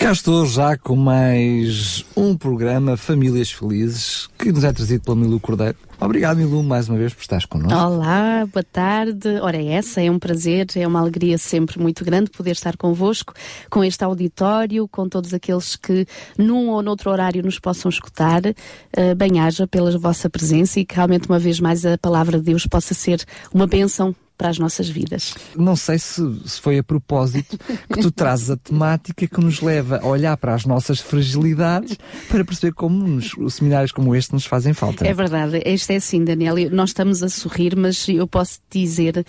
[0.00, 5.38] Cá estou já com mais um programa Famílias Felizes que nos é trazido pelo Milu
[5.38, 5.76] Cordeiro.
[6.00, 7.78] Obrigado, Milu, mais uma vez por estares connosco.
[7.78, 9.28] Olá, boa tarde.
[9.42, 13.34] Ora, é essa é um prazer, é uma alegria sempre muito grande poder estar convosco,
[13.68, 16.06] com este auditório, com todos aqueles que
[16.38, 18.40] num ou noutro horário nos possam escutar.
[18.46, 22.66] Uh, Bem-haja pela vossa presença e que realmente uma vez mais a palavra de Deus
[22.66, 23.22] possa ser
[23.52, 25.34] uma bênção para as nossas vidas.
[25.54, 27.58] Não sei se, se, foi a propósito
[27.92, 32.42] que tu trazes a temática que nos leva a olhar para as nossas fragilidades para
[32.42, 35.06] perceber como nos, seminários como este nos fazem falta.
[35.06, 36.54] É verdade, este é assim, Daniel.
[36.70, 39.26] Nós estamos a sorrir, mas eu posso dizer.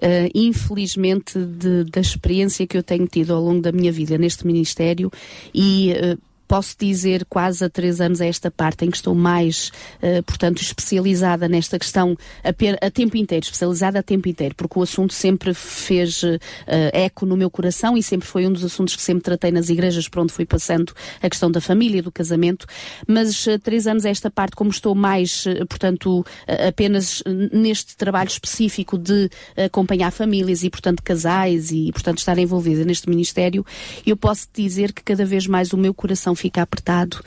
[0.00, 4.46] Uh, infelizmente, de, da experiência que eu tenho tido ao longo da minha vida neste
[4.46, 5.10] Ministério
[5.52, 9.70] e uh, posso dizer quase há três anos a esta parte em que estou mais,
[10.02, 14.82] uh, portanto, especializada nesta questão a, a, tempo inteiro, especializada a tempo inteiro, porque o
[14.82, 19.02] assunto sempre fez uh, eco no meu coração e sempre foi um dos assuntos que
[19.02, 22.66] sempre tratei nas igrejas por onde fui passando a questão da família, do casamento,
[23.06, 26.24] mas uh, três anos a esta parte, como estou mais, portanto,
[26.66, 33.08] apenas neste trabalho específico de acompanhar famílias e, portanto, casais e, portanto, estar envolvida neste
[33.08, 33.64] ministério,
[34.06, 37.20] eu posso dizer que cada vez mais o meu coração fica apertado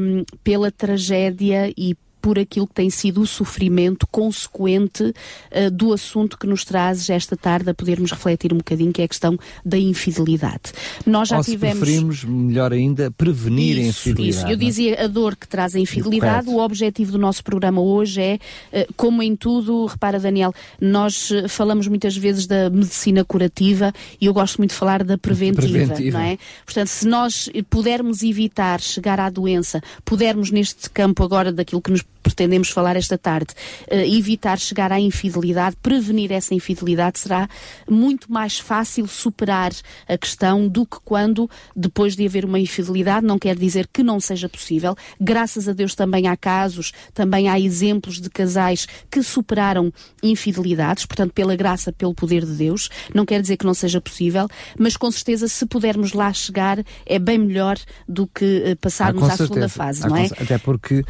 [0.00, 6.38] um, pela tragédia e por aquilo que tem sido o sofrimento consequente uh, do assunto
[6.38, 9.78] que nos traz esta tarde a podermos refletir um bocadinho, que é a questão da
[9.78, 10.72] infidelidade.
[11.06, 11.78] Nós já Ou tivemos.
[11.78, 14.36] Se preferimos, melhor ainda, prevenir isso, a infidelidade.
[14.36, 14.56] Isso, eu é?
[14.56, 16.48] dizia a dor que traz a infidelidade.
[16.48, 18.38] O objetivo do nosso programa hoje é,
[18.72, 24.26] uh, como em tudo, repara, Daniel, nós uh, falamos muitas vezes da medicina curativa e
[24.26, 26.18] eu gosto muito de falar da preventiva, preventiva.
[26.18, 26.38] não é?
[26.64, 32.02] Portanto, se nós pudermos evitar chegar à doença, pudermos neste campo agora daquilo que nos
[32.30, 33.54] pretendemos falar esta tarde,
[33.90, 37.48] uh, evitar chegar à infidelidade, prevenir essa infidelidade, será
[37.88, 39.72] muito mais fácil superar
[40.08, 44.20] a questão do que quando, depois de haver uma infidelidade, não quer dizer que não
[44.20, 44.96] seja possível.
[45.20, 49.92] Graças a Deus também há casos, também há exemplos de casais que superaram
[50.22, 52.88] infidelidades, portanto, pela graça, pelo poder de Deus.
[53.14, 54.48] Não quer dizer que não seja possível,
[54.78, 57.76] mas com certeza, se pudermos lá chegar, é bem melhor
[58.08, 60.26] do que uh, passarmos ah, à segunda fase, não é?
[60.26, 61.04] Até porque uh,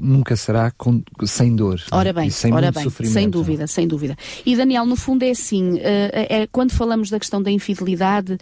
[0.00, 1.80] nunca se será com, sem dor.
[1.90, 4.16] Ora bem, sem ora bem, sem dúvida, sem dúvida.
[4.44, 5.80] E Daniel, no fundo é assim, uh,
[6.12, 8.38] é, quando falamos da questão da infidelidade, uh,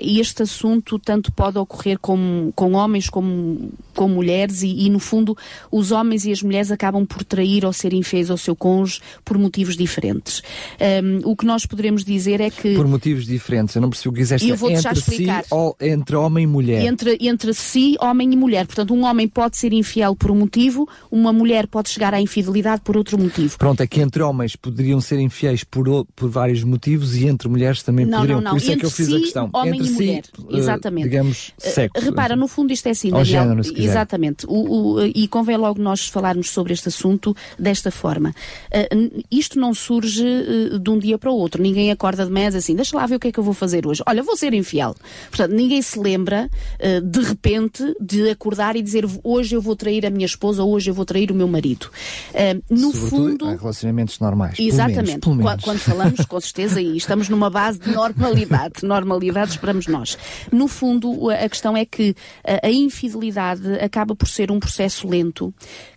[0.00, 5.36] este assunto tanto pode ocorrer com, com homens como com mulheres e, e, no fundo
[5.70, 9.38] os homens e as mulheres acabam por trair ou ser infiéis ao seu cônjuge por
[9.38, 10.42] motivos diferentes.
[10.80, 12.74] Um, o que nós poderemos dizer é que...
[12.74, 15.44] Por motivos diferentes, eu não percebi o que quiseste eu vou entre explicar.
[15.44, 16.84] si ou entre homem e mulher.
[16.84, 18.66] Entre, entre si, homem e mulher.
[18.66, 22.82] Portanto, um homem pode ser infiel por um motivo, uma mulher pode chegar à infidelidade
[22.82, 23.58] por outro motivo.
[23.58, 27.82] Pronto, é que entre homens poderiam ser infiéis por, por vários motivos e entre mulheres
[27.82, 28.40] também não, poderiam.
[28.40, 28.50] Não, não.
[28.52, 29.50] Por isso entre é que eu fiz si, a questão.
[29.52, 31.04] Homem entre e si, mulher, uh, exatamente.
[31.04, 31.98] Digamos, sexo.
[31.98, 33.90] Uh, repara, no fundo isto é assim, Daniel, género, se quiser.
[33.90, 34.46] Exatamente.
[34.46, 38.34] O, o, e convém logo nós falarmos sobre este assunto desta forma.
[38.72, 41.62] Uh, isto não surge uh, de um dia para o outro.
[41.62, 43.86] Ninguém acorda de manhã assim, deixa lá ver o que é que eu vou fazer
[43.86, 44.02] hoje.
[44.06, 44.94] Olha, vou ser infiel.
[45.30, 46.48] Portanto, ninguém se lembra,
[47.02, 50.90] de repente, de acordar e dizer hoje eu vou trair a minha esposa ou hoje
[50.90, 51.90] eu vou trair o meu marido.
[52.70, 53.46] no Sobretudo fundo.
[53.46, 54.58] Há relacionamentos normais.
[54.58, 55.18] Exatamente.
[55.20, 55.64] Pelo menos, pelo menos.
[55.64, 58.74] Quando falamos, com certeza, e estamos numa base de normalidade.
[58.84, 60.18] normalidade esperamos nós.
[60.50, 62.14] No fundo, a questão é que
[62.62, 65.52] a infidelidade acaba por ser um processo lento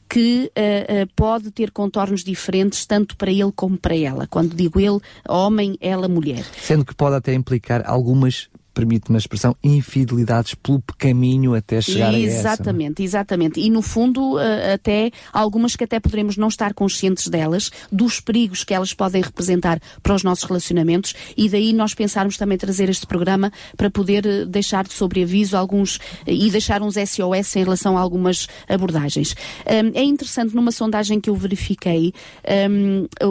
[0.09, 4.27] que uh, uh, pode ter contornos diferentes tanto para ele como para ela.
[4.27, 6.45] Quando digo ele, homem, ela, mulher.
[6.61, 12.27] Sendo que pode até implicar algumas permite-me a expressão, infidelidades pelo caminho até chegar exatamente,
[12.27, 12.39] a essa.
[12.39, 13.59] Exatamente, exatamente.
[13.59, 18.63] E no fundo, uh, até algumas que até poderemos não estar conscientes delas, dos perigos
[18.63, 23.07] que elas podem representar para os nossos relacionamentos e daí nós pensarmos também trazer este
[23.07, 27.97] programa para poder uh, deixar de sobreaviso alguns uh, e deixar uns SOS em relação
[27.97, 29.35] a algumas abordagens.
[29.65, 32.13] É interessante, numa sondagem que eu verifiquei,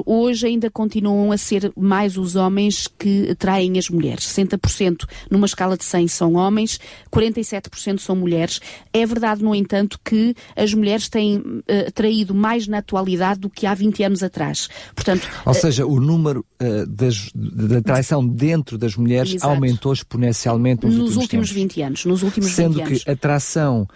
[0.04, 4.24] hoje ainda continuam a ser mais os homens que traem as mulheres.
[4.24, 5.04] 60%
[5.36, 6.80] numa escala de 100 são homens,
[7.12, 8.60] 47% são mulheres.
[8.92, 13.66] É verdade, no entanto, que as mulheres têm uh, traído mais na atualidade do que
[13.66, 14.68] há 20 anos atrás.
[14.94, 19.52] Portanto, Ou seja, o número uh, das, da traição dentro das mulheres Exato.
[19.52, 22.04] aumentou exponencialmente nos, nos últimos, últimos 20 anos.
[22.04, 23.04] Nos últimos Sendo 20 anos.
[23.04, 23.86] que a tração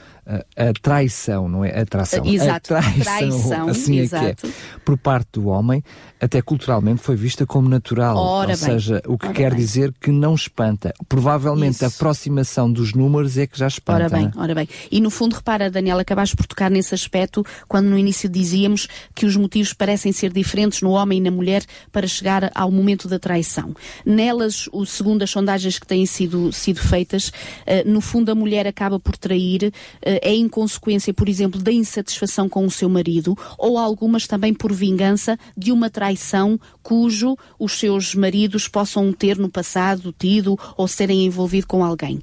[0.57, 1.81] a, traição, não é?
[1.81, 2.25] A traição.
[2.25, 2.75] Exato.
[2.75, 4.25] A traição, traição assim exato.
[4.25, 4.51] é que é.
[4.85, 5.83] Por parte do homem,
[6.21, 8.17] até culturalmente foi vista como natural.
[8.17, 8.57] Ora ou bem.
[8.57, 9.59] seja, o que Ora quer bem.
[9.59, 10.93] dizer que não espanta.
[11.09, 11.85] Provavelmente Isso.
[11.85, 14.05] a aproximação dos números é que já espanta.
[14.05, 14.39] Ora bem, é?
[14.39, 14.69] ora bem.
[14.91, 19.27] E no fundo, repara, Daniela, acabaste por tocar nesse aspecto quando no início dizíamos que
[19.27, 23.19] os motivos parecem ser diferentes no homem e na mulher para chegar ao momento da
[23.19, 23.75] traição.
[24.05, 27.33] Nelas, o, segundo as sondagens que têm sido, sido feitas,
[27.67, 29.73] eh, no fundo a mulher acaba por trair,
[30.03, 34.53] eh, é em consequência, por exemplo, da insatisfação com o seu marido, ou algumas também
[34.53, 40.87] por vingança de uma traição cujo os seus maridos possam ter no passado tido ou
[40.87, 42.21] serem envolvido com alguém.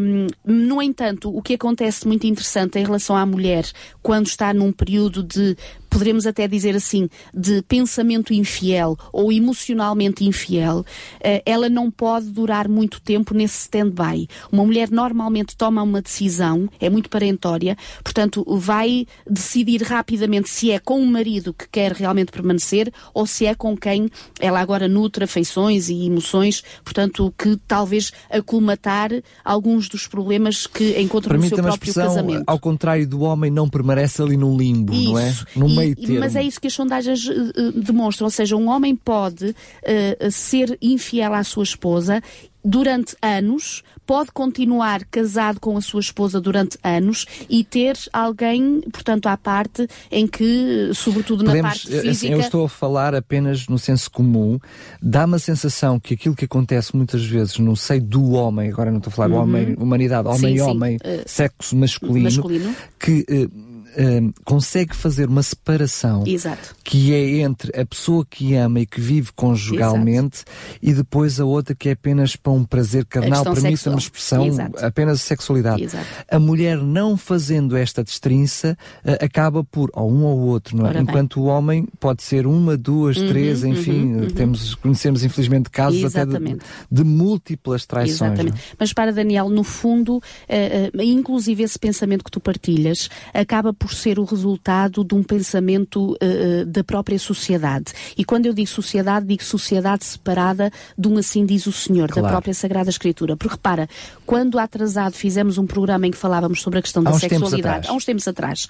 [0.00, 3.64] Hum, no entanto, o que acontece muito interessante em relação à mulher
[4.02, 5.56] quando está num período de
[5.92, 10.84] poderemos até dizer assim, de pensamento infiel ou emocionalmente infiel,
[11.20, 14.26] eh, ela não pode durar muito tempo nesse stand-by.
[14.50, 20.78] Uma mulher normalmente toma uma decisão, é muito parentória, portanto, vai decidir rapidamente se é
[20.78, 24.08] com o marido que quer realmente permanecer ou se é com quem
[24.40, 29.10] ela agora nutre afeições e emoções, portanto, que talvez acolmatar
[29.44, 32.44] alguns dos problemas que encontra no seu próprio expressão, casamento.
[32.46, 35.28] ao contrário do homem, não permanece ali num limbo, não é?
[35.28, 35.46] Isso.
[35.84, 36.20] Meio termo.
[36.20, 38.26] Mas é isso que as sondagens eh, demonstram.
[38.26, 42.22] Ou seja, um homem pode eh, ser infiel à sua esposa
[42.64, 49.26] durante anos, pode continuar casado com a sua esposa durante anos e ter alguém, portanto,
[49.26, 52.32] à parte, em que, sobretudo na Podemos, parte assim, física.
[52.32, 54.60] eu estou a falar apenas no senso comum,
[55.02, 58.98] dá-me a sensação que aquilo que acontece muitas vezes no seio do homem, agora não
[58.98, 60.48] estou a falar do homem, humanidade, homem Uhum.
[60.48, 62.76] Sim, e sim, homem, sexo masculino, masculino.
[62.96, 63.48] que eh,
[63.96, 66.74] eh, consegue fazer uma separação Exato.
[66.84, 70.44] que é entre a pessoa que ama e que vive conjugalmente
[70.82, 74.84] e depois a outra que é apenas para um prazer carnal, permita-me a expressão, Exato.
[74.84, 75.82] apenas sexualidade.
[75.82, 76.06] Exato.
[76.30, 80.88] A mulher não fazendo esta destrinça eh, acaba por, ou um ou outro, não é?
[80.88, 81.02] Ora bem.
[81.02, 86.24] Uhum, Enquanto o homem pode ser uma, duas, três, enfim, temos, conhecemos infelizmente casos até
[86.24, 86.64] de, Exatamente.
[86.90, 88.32] de múltiplas traições.
[88.32, 88.56] Exatamente.
[88.56, 88.76] é?
[88.78, 93.92] Mas para Daniel, no fundo, eh, eh, inclusive esse pensamento que tu partilhas acaba por
[93.92, 97.92] ser o resultado de um pensamento eh, eh, da própria sociedade.
[98.16, 102.14] E quando eu digo sociedade, digo sociedade separada de um assim diz o Senhor, da
[102.14, 102.28] Claro.
[102.28, 103.36] própria Sagrada Escritura.
[103.36, 103.88] Porque repara,
[104.24, 108.04] quando atrasado fizemos um programa em que falávamos sobre a questão da sexualidade, há uns
[108.04, 108.68] tempos atrás,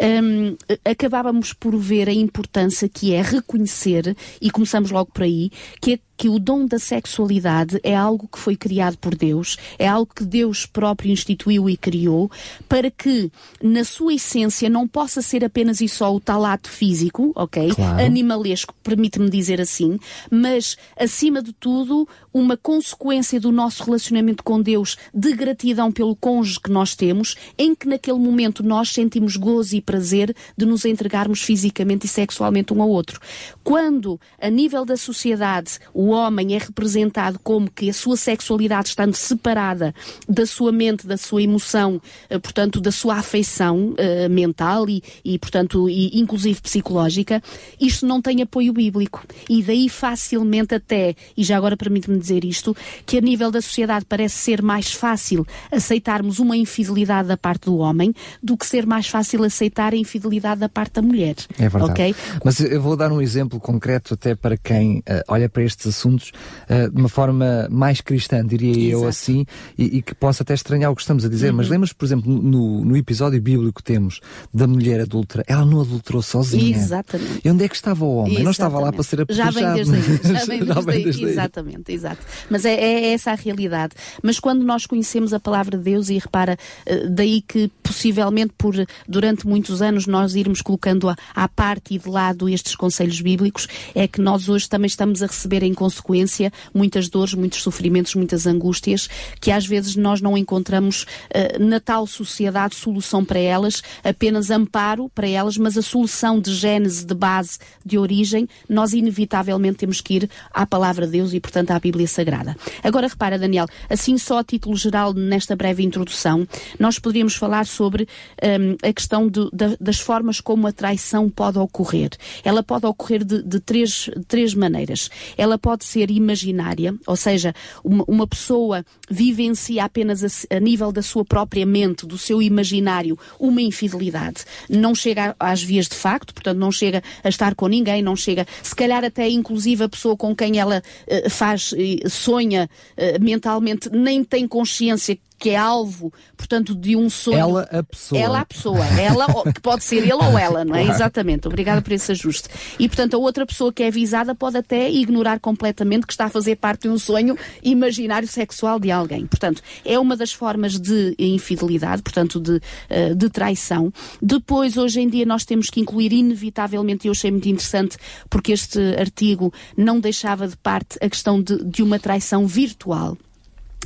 [0.00, 5.92] hum, acabávamos por ver a importância que é reconhecer, e começamos logo por aí, que
[5.92, 10.10] é que o dom da sexualidade é algo que foi criado por Deus, é algo
[10.14, 12.30] que Deus próprio instituiu e criou,
[12.68, 13.30] para que,
[13.62, 17.70] na sua essência, não possa ser apenas e só o tal ato físico, ok?
[17.74, 18.04] Claro.
[18.04, 19.98] Animalesco, permite-me dizer assim,
[20.30, 26.60] mas, acima de tudo, uma consequência do nosso relacionamento com Deus de gratidão pelo cônjuge
[26.60, 31.42] que nós temos, em que naquele momento nós sentimos gozo e prazer de nos entregarmos
[31.42, 33.20] fisicamente e sexualmente um ao outro.
[33.62, 39.14] Quando, a nível da sociedade, o homem é representado como que a sua sexualidade estando
[39.14, 39.94] separada
[40.28, 45.38] da sua mente, da sua emoção, eh, portanto, da sua afeição eh, mental e, e,
[45.38, 47.42] portanto, e, inclusive psicológica,
[47.80, 49.24] isto não tem apoio bíblico.
[49.48, 52.76] E daí facilmente até, e já agora permite-me dizer isto,
[53.06, 57.76] que a nível da sociedade parece ser mais fácil aceitarmos uma infidelidade da parte do
[57.78, 61.36] homem do que ser mais fácil aceitar a infidelidade da parte da mulher.
[61.58, 61.90] É verdade.
[61.90, 62.14] Ok?
[62.44, 66.32] Mas eu vou dar um exemplo concreto até para quem eh, olha para estes assuntos
[66.68, 69.02] eh, de uma forma mais cristã, diria eu Exato.
[69.02, 69.08] Uhum.
[69.08, 69.46] assim,
[69.78, 71.52] e, e que possa até estranhar o que estamos a dizer.
[71.52, 74.20] Mas lembras, por exemplo, no, no episódio bíblico que temos
[74.52, 76.76] da mulher adulta, ela não adulterou sozinha.
[76.76, 77.40] Exatamente.
[77.44, 78.42] E onde é que estava o homem?
[78.42, 79.92] Não estava lá para ser Já vem apedrejado.
[79.92, 80.66] desde aí.
[80.66, 81.04] Já vem desde aí.
[81.04, 81.30] desde aí.
[81.30, 82.22] Exatamente, exato.
[82.50, 83.94] Mas é, é essa a realidade.
[84.22, 88.74] Mas quando nós conhecemos a palavra de Deus, e repara, eh, daí que possivelmente por
[89.06, 94.08] durante muitos anos nós irmos colocando à parte e de lado estes conselhos bíblicos, é
[94.08, 99.06] que nós hoje também estamos a receber em consequência muitas dores, muitos sofrimentos, muitas angústias,
[99.40, 105.10] que às vezes nós não encontramos eh, na tal sociedade solução para elas, apenas amparo
[105.14, 110.14] para elas, mas a solução de gênese, de base, de origem, nós inevitavelmente temos que
[110.14, 112.56] ir à palavra de Deus e, portanto, à Bíblia Sagrada.
[112.82, 116.48] Agora repara, Daniel, assim só a título geral, nesta breve introdução,
[116.78, 118.08] nós poderíamos falar sobre
[118.42, 122.10] hum, a questão de- da- das formas como a traição pode ocorrer.
[122.42, 125.10] Ela pode ocorrer de, de três, de três maneiras.
[125.36, 127.52] Ela pode pode ser imaginária, ou seja,
[127.82, 133.18] uma, uma pessoa vivencia apenas a, a, nível da sua própria mente, do seu imaginário,
[133.40, 134.44] uma infidelidade.
[134.70, 138.46] Não chega às vias de facto, portanto, não chega a estar com ninguém, não chega,
[138.62, 141.74] se calhar até inclusive a pessoa com quem ela uh, faz,
[142.08, 147.38] sonha uh, mentalmente, nem tem consciência que é alvo, portanto, de um sonho.
[147.38, 148.20] Ela a pessoa.
[148.20, 148.84] Ela a pessoa.
[148.98, 150.84] Ela, que pode ser ele ou ela, não é?
[150.84, 151.46] Exatamente.
[151.46, 152.48] Obrigada por esse ajuste.
[152.78, 156.28] E, portanto, a outra pessoa que é visada pode até ignorar completamente que está a
[156.30, 159.26] fazer parte de um sonho imaginário sexual de alguém.
[159.26, 163.92] Portanto, é uma das formas de infidelidade, portanto, de, uh, de traição.
[164.22, 167.96] Depois, hoje em dia, nós temos que incluir inevitavelmente, e eu achei muito interessante,
[168.30, 173.16] porque este artigo não deixava de parte a questão de, de uma traição virtual.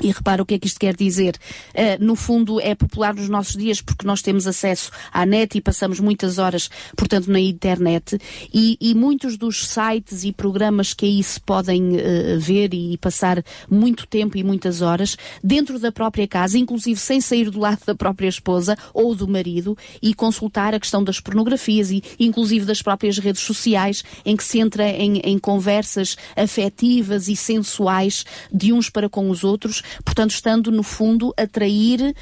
[0.03, 1.37] E repara o que é que isto quer dizer.
[1.75, 5.61] Uh, no fundo, é popular nos nossos dias porque nós temos acesso à net e
[5.61, 8.19] passamos muitas horas, portanto, na internet.
[8.53, 13.43] E, e muitos dos sites e programas que aí se podem uh, ver e passar
[13.71, 17.95] muito tempo e muitas horas dentro da própria casa, inclusive sem sair do lado da
[17.95, 23.19] própria esposa ou do marido, e consultar a questão das pornografias e, inclusive, das próprias
[23.19, 29.09] redes sociais, em que se entra em, em conversas afetivas e sensuais de uns para
[29.09, 32.15] com os outros portanto, estando no fundo a trair uh,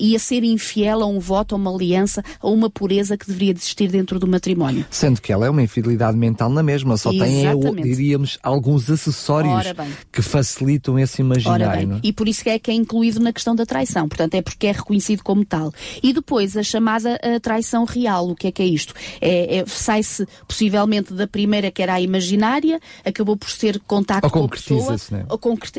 [0.00, 3.52] e a ser infiel a um voto, a uma aliança, a uma pureza que deveria
[3.52, 4.84] existir dentro do matrimónio.
[4.90, 7.74] Sendo que ela é uma infidelidade mental na mesma, só Exatamente.
[7.74, 9.72] tem, diríamos, alguns acessórios
[10.12, 11.94] que facilitam esse imaginário.
[11.94, 12.00] É?
[12.02, 14.72] E por isso é que é incluído na questão da traição, portanto, é porque é
[14.72, 15.72] reconhecido como tal.
[16.02, 18.94] E depois a chamada a traição real, o que é que é isto?
[19.20, 24.44] É, é Sai-se possivelmente da primeira que era a imaginária, acabou por ser contacto com
[24.44, 25.26] a pessoa, né?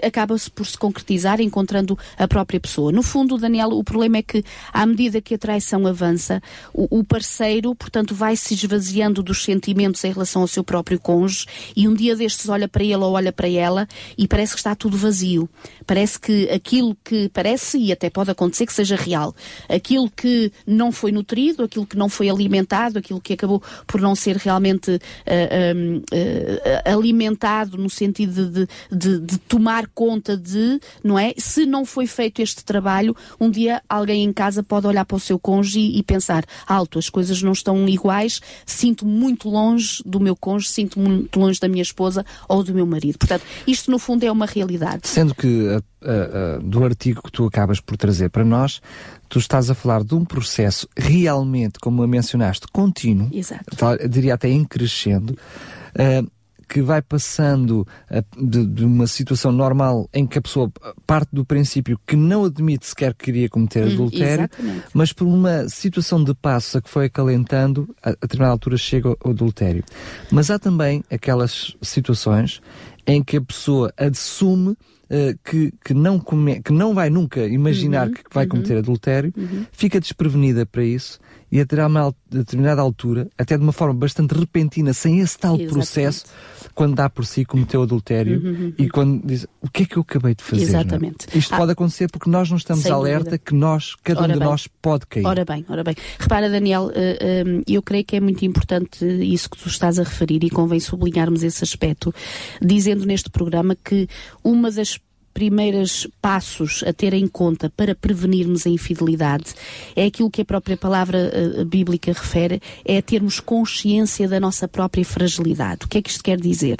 [0.04, 2.92] acaba-se por se concretizar encontrando a própria pessoa.
[2.92, 6.42] No fundo, Daniel, o problema é que, à medida que a traição avança,
[6.74, 11.46] o, o parceiro, portanto, vai se esvaziando dos sentimentos em relação ao seu próprio cônjuge
[11.76, 13.88] e um dia destes olha para ele ou olha para ela
[14.18, 15.50] e parece que está tudo vazio.
[15.86, 19.36] Parece que aquilo que parece, e até pode acontecer que seja real,
[19.70, 24.16] aquilo que não foi nutrido, aquilo que não foi alimentado, aquilo que acabou por não
[24.16, 31.18] ser realmente uh, uh, uh, alimentado no sentido de, de, de tomar conta de, não
[31.18, 31.25] é?
[31.26, 31.34] É?
[31.38, 35.20] Se não foi feito este trabalho, um dia alguém em casa pode olhar para o
[35.20, 40.20] seu cônjuge e, e pensar, alto, as coisas não estão iguais, sinto muito longe do
[40.20, 43.18] meu cônjuge, sinto muito longe da minha esposa ou do meu marido.
[43.18, 45.08] Portanto, isto no fundo é uma realidade.
[45.08, 48.82] Sendo que uh, uh, do artigo que tu acabas por trazer para nós,
[49.28, 53.66] tu estás a falar de um processo realmente, como a mencionaste, contínuo, Exato.
[54.10, 56.35] diria até em crescendo, uh,
[56.68, 60.72] que vai passando eh, de, de, uma situação normal em que a pessoa
[61.06, 64.50] parte do princípio que não admite sequer que queria cometer hum, adultério,
[64.94, 69.10] mas por uma situação de passo a que foi acalentando, a, a determinada altura chega
[69.10, 69.84] ao adultério.
[70.32, 72.62] Mas há também aquelas situações
[73.06, 78.08] em que a pessoa assume Uh, que, que, não come, que não vai nunca imaginar
[78.08, 79.64] uhum, que vai uhum, cometer adultério, uhum.
[79.72, 81.20] fica desprevenida para isso
[81.56, 85.74] e a uma determinada altura, até de uma forma bastante repentina, sem esse tal Exatamente.
[85.74, 86.26] processo,
[86.74, 88.74] quando dá por si cometeu adultério uhum, uhum.
[88.78, 90.64] e quando diz o que é que eu acabei de fazer?
[90.64, 90.66] É?
[90.66, 91.28] Exatamente.
[91.34, 93.38] Isto ah, pode acontecer porque nós não estamos alerta dúvida.
[93.38, 94.50] que nós, cada ora um de bem.
[94.50, 95.26] nós pode cair.
[95.26, 95.96] Ora bem, ora bem.
[96.20, 100.04] Repara, Daniel, uh, uh, eu creio que é muito importante isso que tu estás a
[100.04, 102.14] referir e convém sublinharmos esse aspecto,
[102.62, 104.10] dizendo neste programa que
[104.44, 105.00] uma das
[105.36, 109.54] primeiros passos a ter em conta para prevenirmos a infidelidade
[109.94, 115.04] é aquilo que a própria palavra uh, bíblica refere, é termos consciência da nossa própria
[115.04, 115.84] fragilidade.
[115.84, 116.78] O que é que isto quer dizer?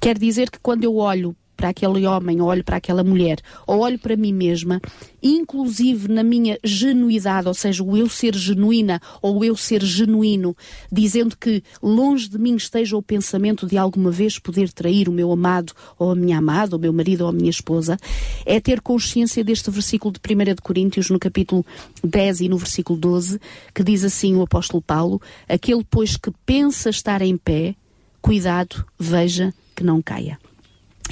[0.00, 3.80] Quer dizer que quando eu olho para aquele homem, ou olho para aquela mulher, ou
[3.80, 4.80] olho para mim mesma,
[5.22, 10.56] inclusive na minha genuidade, ou seja, o eu ser genuína ou o eu ser genuíno,
[10.90, 15.30] dizendo que longe de mim esteja o pensamento de alguma vez poder trair o meu
[15.30, 17.98] amado ou a minha amada, o meu marido ou a minha esposa,
[18.46, 21.64] é ter consciência deste versículo de 1 de Coríntios, no capítulo
[22.02, 23.38] 10 e no versículo 12,
[23.74, 27.74] que diz assim o apóstolo Paulo: Aquele, pois, que pensa estar em pé,
[28.22, 30.38] cuidado, veja que não caia.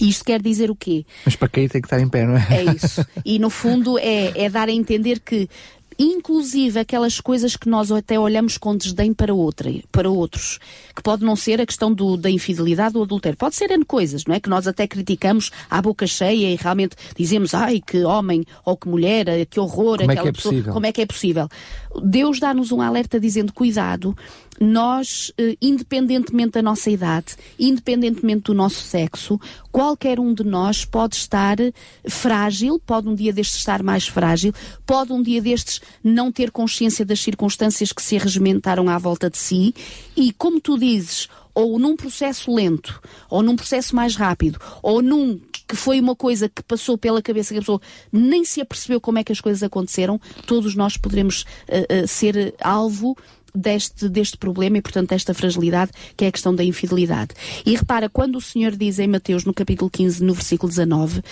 [0.01, 1.05] Isto quer dizer o quê?
[1.25, 2.47] Mas para cair tem que estar em pé, não é?
[2.51, 3.05] É isso.
[3.25, 5.49] E no fundo é, é dar a entender que
[5.99, 10.61] inclusive aquelas coisas que nós até olhamos com desdém para, outra, para outros,
[10.95, 14.25] que pode não ser a questão do, da infidelidade ou adultério, pode ser N coisas,
[14.25, 14.39] não é?
[14.41, 18.89] Que nós até criticamos à boca cheia e realmente dizemos, ai, que homem ou que
[18.89, 20.73] mulher, que horror, como aquela é que é pessoa, possível?
[20.73, 21.49] como é que é possível?
[22.05, 24.17] Deus dá-nos um alerta dizendo, cuidado,
[24.61, 31.17] nós, eh, independentemente da nossa idade, independentemente do nosso sexo, qualquer um de nós pode
[31.17, 31.57] estar
[32.09, 34.53] frágil, pode um dia destes estar mais frágil,
[34.87, 39.39] pode um dia destes não ter consciência das circunstâncias que se arregimentaram à volta de
[39.39, 39.75] si
[40.17, 45.41] e, como tu dizes, ou num processo lento, ou num processo mais rápido, ou num
[45.69, 49.19] que foi uma coisa que passou pela cabeça que a pessoa nem se apercebeu como
[49.19, 53.15] é que as coisas aconteceram, todos nós poderemos uh, uh, ser alvo
[53.55, 57.35] deste, deste problema e, portanto, desta fragilidade, que é a questão da infidelidade.
[57.65, 61.23] E repara, quando o Senhor diz em Mateus, no capítulo 15, no versículo 19, uh,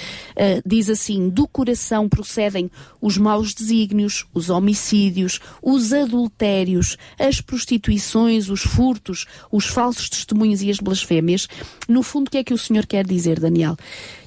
[0.64, 2.70] diz assim: Do coração procedem
[3.00, 10.70] os maus desígnios, os homicídios, os adultérios, as prostituições, os furtos, os falsos testemunhos e
[10.70, 11.48] as blasfémias.
[11.88, 13.76] No fundo, o que é que o Senhor quer dizer, Daniel?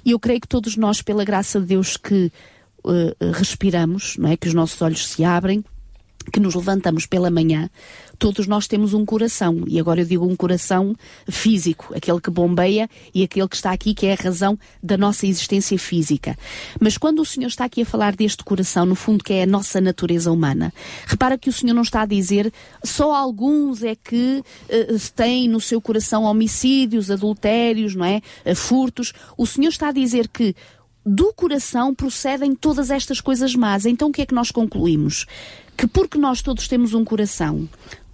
[0.06, 2.32] E eu creio que todos nós, pela graça de Deus, que
[2.84, 4.38] uh, respiramos, não é?
[4.38, 5.64] que os nossos olhos se abrem,
[6.30, 7.70] que nos levantamos pela manhã,
[8.18, 10.96] todos nós temos um coração, e agora eu digo um coração
[11.30, 15.26] físico, aquele que bombeia e aquele que está aqui, que é a razão da nossa
[15.26, 16.38] existência física.
[16.80, 19.48] Mas quando o Senhor está aqui a falar deste coração, no fundo que é a
[19.48, 20.74] nossa natureza humana,
[21.06, 22.52] repara que o Senhor não está a dizer
[22.84, 28.22] só alguns é que uh, têm no seu coração homicídios, adultérios, não é?
[28.46, 29.14] Uh, furtos.
[29.38, 30.56] O Senhor está a dizer que
[31.12, 33.88] do coração procedem todas estas coisas más.
[33.88, 35.26] Então o que é que nós concluímos?
[35.76, 37.68] Que porque nós todos temos um coração,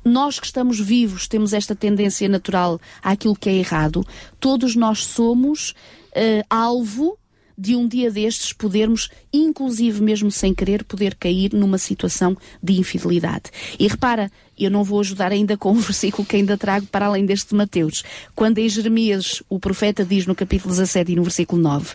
[0.04, 4.06] nós que estamos vivos temos esta tendência natural àquilo que é errado,
[4.40, 5.72] todos nós somos
[6.12, 7.18] uh, alvo
[7.58, 13.50] de um dia destes podermos, inclusive mesmo sem querer, poder cair numa situação de infidelidade.
[13.78, 17.26] E repara, eu não vou ajudar ainda com o versículo que ainda trago para além
[17.26, 18.04] deste de Mateus.
[18.34, 21.94] Quando em Jeremias o profeta diz no capítulo 17 e no versículo 9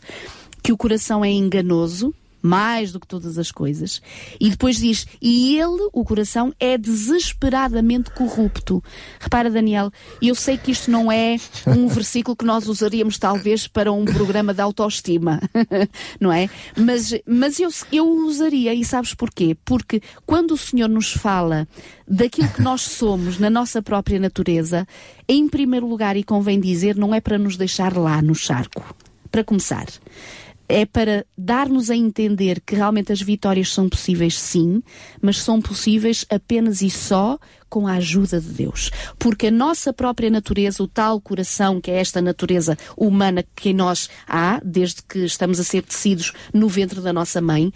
[0.63, 4.01] que o coração é enganoso, mais do que todas as coisas.
[4.41, 8.83] E depois diz, e ele, o coração, é desesperadamente corrupto.
[9.19, 9.91] Repara, Daniel,
[10.21, 11.37] eu sei que isto não é
[11.67, 15.41] um versículo que nós usaríamos talvez para um programa de autoestima,
[16.19, 16.49] não é?
[16.77, 19.57] Mas, mas eu, eu usaria, e sabes porquê?
[19.65, 21.69] Porque quando o Senhor nos fala
[22.07, 24.87] daquilo que nós somos na nossa própria natureza,
[25.29, 28.83] em primeiro lugar, e convém dizer, não é para nos deixar lá no charco.
[29.31, 29.87] Para começar
[30.71, 34.83] é para dar-nos a entender que realmente as vitórias são possíveis, sim,
[35.21, 37.39] mas são possíveis apenas e só
[37.71, 38.91] com a ajuda de Deus.
[39.19, 43.75] Porque a nossa própria natureza, o tal coração, que é esta natureza humana que em
[43.75, 47.73] nós há, desde que estamos a ser tecidos no ventre da nossa mãe,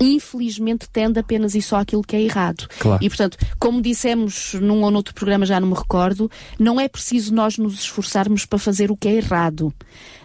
[0.00, 2.66] infelizmente tende apenas e só aquilo que é errado.
[2.78, 3.02] Claro.
[3.02, 7.34] E portanto, como dissemos num ou noutro programa, já não me recordo, não é preciso
[7.34, 9.72] nós nos esforçarmos para fazer o que é errado.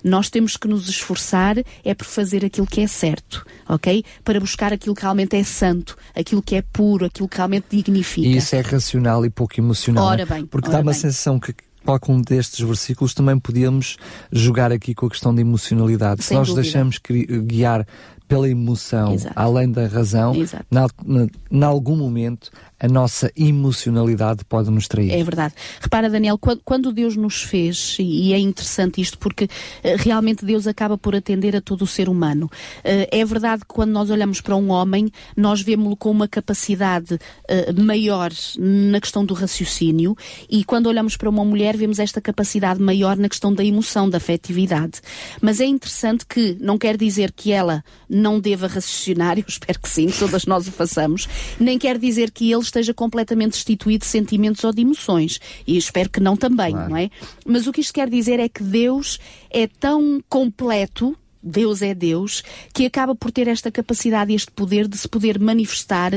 [0.03, 4.03] Nós temos que nos esforçar é por fazer aquilo que é certo, ok?
[4.23, 8.27] Para buscar aquilo que realmente é santo, aquilo que é puro, aquilo que realmente dignifica.
[8.27, 10.05] E isso é racional e pouco emocional.
[10.05, 10.99] Ora bem, porque ora dá uma bem.
[10.99, 13.97] sensação que qualquer um destes versículos também podíamos
[14.31, 16.21] jogar aqui com a questão da emocionalidade.
[16.23, 16.61] Se Sem nós dúvida.
[16.63, 16.99] deixamos
[17.45, 17.85] guiar
[18.27, 19.33] pela emoção, Exato.
[19.37, 20.33] além da razão,
[20.69, 22.49] na, na, em algum momento
[22.81, 25.11] a nossa emocionalidade pode nos trair.
[25.11, 25.53] É verdade.
[25.79, 29.47] Repara, Daniel, quando, Deus nos fez, e, é interessante isto porque
[29.83, 32.49] eh, realmente Deus acaba por atender a todo o ser humano.
[32.83, 37.19] Eh, é verdade que quando nós olhamos para um homem, nós vemos-lo com uma capacidade
[37.47, 40.15] eh, maior na questão do raciocínio,
[40.49, 44.17] e quando olhamos para uma mulher, vemos esta capacidade maior na questão da emoção, da
[44.17, 45.01] afetividade.
[45.39, 49.89] Mas é interessante que não quer dizer que ela não deva raciocinar, eu espero que
[49.89, 51.27] sim, todas nós o façamos,
[51.59, 55.39] nem quer dizer que ele esteja completamente destituído de sentimentos ou de emoções.
[55.67, 56.89] E espero que não também, Claro.
[56.89, 57.09] não é?
[57.45, 62.43] Mas o que isto quer dizer é que Deus é tão completo, Deus é Deus,
[62.73, 66.11] que acaba por ter esta capacidade e este poder de se poder manifestar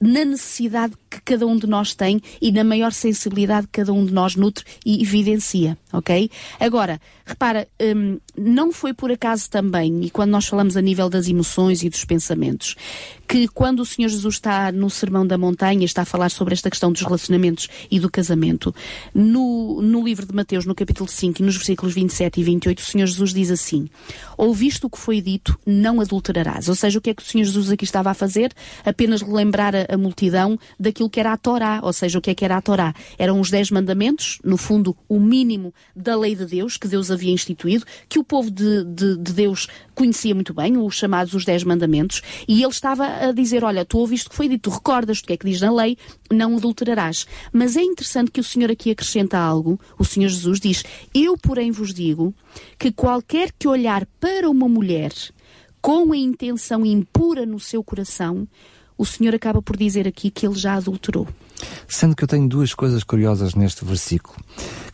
[0.00, 4.04] na necessidade que cada um de nós tem e na maior sensibilidade que cada um
[4.04, 6.30] de nós nutre e evidencia, ok?
[6.60, 11.28] Agora, repara, hum, não foi por acaso também, e quando nós falamos a nível das
[11.28, 12.76] emoções e dos pensamentos,
[13.26, 16.70] que quando o Senhor Jesus está no Sermão da Montanha, está a falar sobre esta
[16.70, 18.74] questão dos relacionamentos e do casamento,
[19.14, 22.82] no, no livro de Mateus, no capítulo 5 e nos versículos 27 e 28, o
[22.82, 23.88] Senhor Jesus diz assim:
[24.36, 26.68] Ouviste o que foi dito, não adulterarás.
[26.68, 28.52] Ou seja, o que é que o Senhor Jesus aqui estava a fazer?
[28.84, 31.80] Apenas relembrar a, a multidão daquilo que era a Torá.
[31.82, 32.94] Ou seja, o que é que era a Torá?
[33.18, 37.32] Eram os dez mandamentos, no fundo, o mínimo da lei de Deus, que Deus havia
[37.32, 41.64] instituído, que o povo de, de, de Deus conhecia muito bem, os chamados os dez
[41.64, 45.24] mandamentos, e ele estava a dizer, olha, tu ouviste o que foi dito, recordas o
[45.24, 45.96] que é que diz na lei,
[46.30, 47.26] não adulterarás.
[47.52, 51.70] Mas é interessante que o Senhor aqui acrescenta algo, o Senhor Jesus diz, eu porém
[51.70, 52.34] vos digo
[52.78, 55.12] que qualquer que olhar para uma mulher
[55.80, 58.48] com a intenção impura no seu coração,
[58.98, 61.26] o Senhor acaba por dizer aqui que ele já adulterou.
[61.88, 64.36] Sendo que eu tenho duas coisas curiosas neste versículo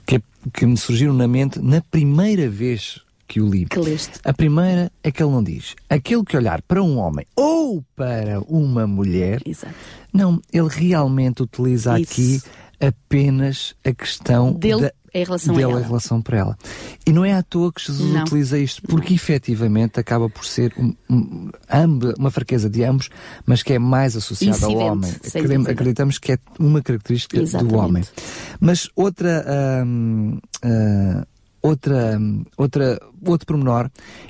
[0.07, 0.21] que,
[0.53, 3.67] que me surgiram na mente na primeira vez que o li.
[3.67, 4.21] Que leste.
[4.25, 8.41] A primeira é que ele não diz aquele que olhar para um homem ou para
[8.41, 9.41] uma mulher.
[9.47, 9.75] Exato.
[10.13, 12.13] Não, ele realmente utiliza Isso.
[12.13, 12.43] aqui
[12.79, 15.81] apenas a questão Dele da em relação dele a ela.
[15.81, 16.59] em relação para ela.
[17.07, 18.23] E não é à toa que Jesus não.
[18.23, 19.15] utiliza isto, porque não.
[19.15, 21.51] efetivamente acaba por ser um, um,
[22.19, 23.11] uma fraqueza de ambos,
[23.45, 25.11] mas que é mais associada Incidente, ao homem.
[25.69, 27.73] Acreditamos que é uma característica Exatamente.
[27.73, 28.05] do homem.
[28.61, 29.45] Mas outra.
[29.85, 31.27] Hum, uh,
[31.63, 32.19] outra,
[32.57, 33.89] outra, outro pormenor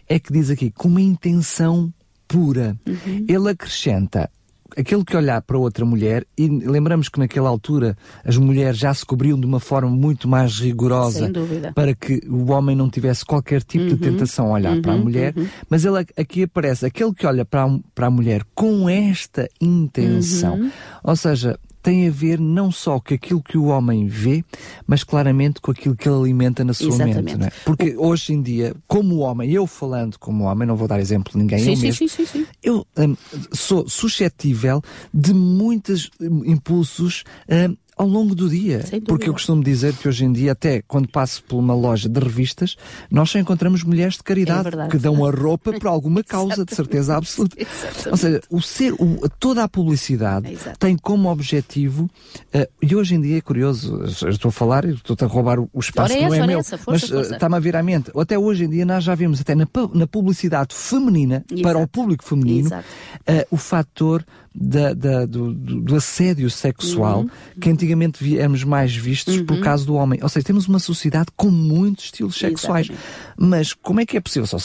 [0.08, 1.92] é que diz aqui com uma intenção
[2.28, 2.76] pura.
[2.86, 3.24] Uhum.
[3.26, 4.30] Ele acrescenta
[4.76, 9.04] aquele que olhar para outra mulher, e lembramos que naquela altura as mulheres já se
[9.04, 11.30] cobriam de uma forma muito mais rigorosa
[11.74, 14.92] para que o homem não tivesse qualquer tipo uhum, de tentação a olhar uhum, para
[14.92, 15.46] a uhum, mulher, uhum.
[15.68, 20.54] mas ele aqui aparece aquele que olha para a, para a mulher com esta intenção.
[20.56, 20.70] Uhum.
[21.04, 24.44] Ou seja, tem a ver não só com aquilo que o homem vê,
[24.86, 27.36] mas claramente com aquilo que ele alimenta na sua Exatamente.
[27.36, 27.46] mente.
[27.46, 27.52] É?
[27.64, 28.06] Porque o...
[28.06, 31.58] hoje em dia, como homem, eu falando como homem, não vou dar exemplo de ninguém,
[31.58, 33.16] sim, eu sim, mesmo, sim, sim, eu um,
[33.52, 34.80] sou suscetível
[35.12, 38.84] de muitos impulsos um, ao longo do dia.
[39.06, 42.18] Porque eu costumo dizer que hoje em dia, até quando passo por uma loja de
[42.18, 42.76] revistas,
[43.10, 46.74] nós só encontramos mulheres de caridade é que dão a roupa por alguma causa, de
[46.74, 47.56] certeza absoluta.
[47.58, 48.08] Exatamente.
[48.08, 52.04] Ou seja, o ser, o, toda a publicidade é tem como objetivo,
[52.54, 56.14] uh, e hoje em dia é curioso, estou a falar, estou a roubar o espaço
[56.14, 58.10] que não é meu, essa, força, mas uh, está-me a vir à mente.
[58.16, 61.62] Até hoje em dia nós já vemos, até na, na publicidade feminina, Exato.
[61.62, 67.30] para o público feminino, uh, o fator da, da, do, do, assédio sexual uhum.
[67.60, 69.46] que antigamente viemos mais vistos uhum.
[69.46, 70.20] por causa do homem.
[70.22, 72.86] Ou seja, temos uma sociedade com muitos estilos sexuais.
[72.86, 73.36] Exatamente.
[73.36, 74.46] Mas como é que é possível?
[74.46, 74.58] Só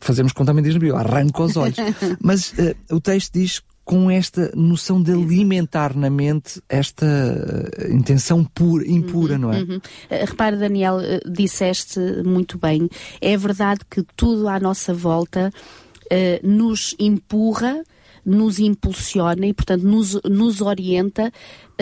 [0.00, 1.76] fazemos como também diz no arranco os olhos.
[2.22, 8.44] Mas uh, o texto diz com esta noção de alimentar na mente esta uh, intenção
[8.44, 9.58] pura, impura, uhum, não é?
[9.60, 9.76] Uhum.
[9.76, 9.80] Uh,
[10.26, 12.88] repare, Daniel, uh, disseste muito bem.
[13.20, 15.52] É verdade que tudo à nossa volta
[16.42, 17.82] nos empurra
[18.24, 21.32] nos impulsiona e, portanto, nos, nos orienta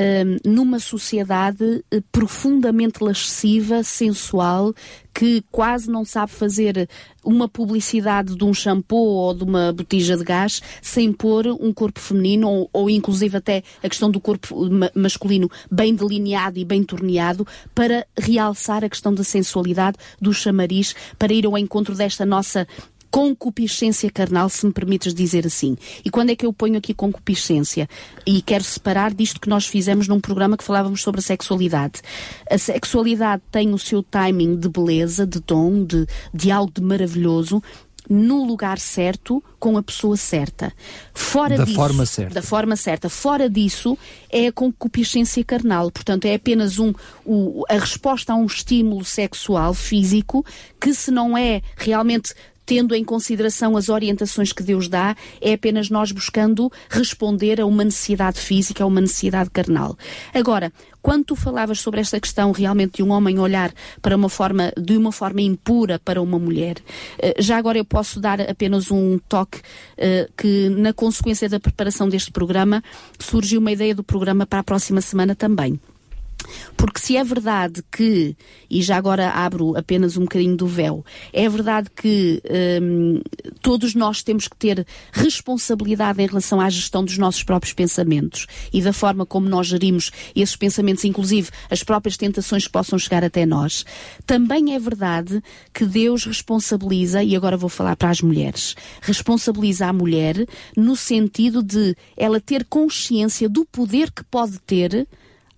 [0.00, 4.74] um, numa sociedade eh, profundamente lasciva, sensual,
[5.12, 6.88] que quase não sabe fazer
[7.22, 12.00] uma publicidade de um shampoo ou de uma botija de gás sem pôr um corpo
[12.00, 16.83] feminino ou, ou inclusive até a questão do corpo ma masculino bem delineado e bem
[16.83, 22.66] torneado para realçar a questão da sensualidade, do chamariz, para ir ao encontro desta nossa
[23.10, 25.76] concupiscência carnal, se me permites dizer assim.
[26.04, 27.88] E quando é que eu ponho aqui concupiscência?
[28.26, 32.00] E quero separar disto que nós fizemos num programa que falávamos sobre a sexualidade.
[32.48, 37.62] A sexualidade tem o seu timing de beleza, de tom, de, de algo de maravilhoso,
[38.10, 40.72] no lugar certo, com a pessoa certa.
[41.14, 42.34] Fora da disso, forma certa.
[42.34, 43.08] Da forma certa.
[43.08, 43.96] Fora disso,
[44.28, 45.92] é a concupiscência carnal.
[45.92, 46.92] Portanto, é apenas um,
[47.24, 50.44] o, a resposta a um estímulo sexual, físico,
[50.80, 52.34] que se não é realmente
[52.70, 57.83] tendo em consideração as orientações que Deus dá, é apenas nós buscando responder a uma
[57.83, 59.98] necessidade física, a uma necessidade carnal.
[60.33, 64.72] Agora, quando tu falavas sobre esta questão realmente de um homem olhar para uma forma,
[64.80, 66.76] de uma forma impura para uma mulher,
[67.18, 69.61] eh, já agora eu posso dar apenas um toque
[69.98, 72.85] eh, que na consequência da preparação deste programa
[73.18, 75.80] surgiu uma ideia do programa para a próxima semana também.
[76.76, 78.37] Porque se é verdade que,
[78.68, 82.42] e já agora abro apenas um bocadinho do véu, é verdade que
[82.83, 83.20] hum,
[83.61, 88.81] todos nós temos que ter responsabilidade em relação à gestão dos nossos próprios pensamentos e
[88.81, 93.44] da forma como nós gerimos esses pensamentos, inclusive as próprias tentações que possam chegar até
[93.44, 93.85] nós,
[94.26, 99.92] também é verdade que Deus responsabiliza, e agora vou falar para as mulheres, responsabiliza a
[99.92, 105.07] mulher no sentido de ela ter consciência do poder que pode ter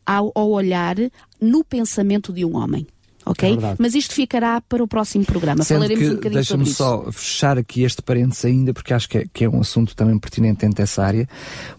[0.06, 0.96] ao, ao olhar
[1.40, 2.86] no pensamento de um homem.
[3.24, 3.56] Ok?
[3.56, 5.62] É Mas isto ficará para o próximo programa.
[5.62, 6.82] Sendo Falaremos um bocadinho sobre isso.
[6.82, 9.94] Deixa-me só fechar aqui este parênteses ainda, porque acho que é, que é um assunto
[9.94, 11.28] também pertinente dentro dessa área,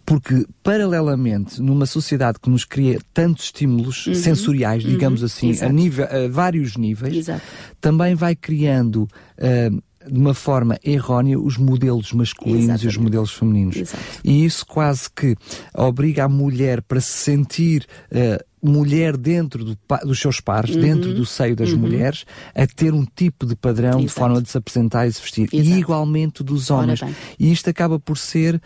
[0.05, 4.15] porque, paralelamente, numa sociedade que nos cria tantos estímulos uhum.
[4.15, 5.25] sensoriais, digamos uhum.
[5.25, 7.41] assim, a, nível, a vários níveis, Exato.
[7.81, 9.07] também vai criando.
[9.38, 12.86] Uh, de uma forma errónea os modelos masculinos Exatamente.
[12.86, 13.76] e os modelos femininos.
[13.76, 14.04] Exato.
[14.24, 15.36] E isso quase que
[15.74, 20.82] obriga a mulher para se sentir uh, mulher dentro do, dos seus pares, uhum.
[20.82, 21.80] dentro do seio das uhum.
[21.80, 24.06] mulheres, a ter um tipo de padrão Exato.
[24.06, 25.50] de forma de se apresentar e se vestir.
[25.52, 25.70] Exato.
[25.70, 27.02] E igualmente dos homens.
[27.38, 28.62] E isto acaba por ser,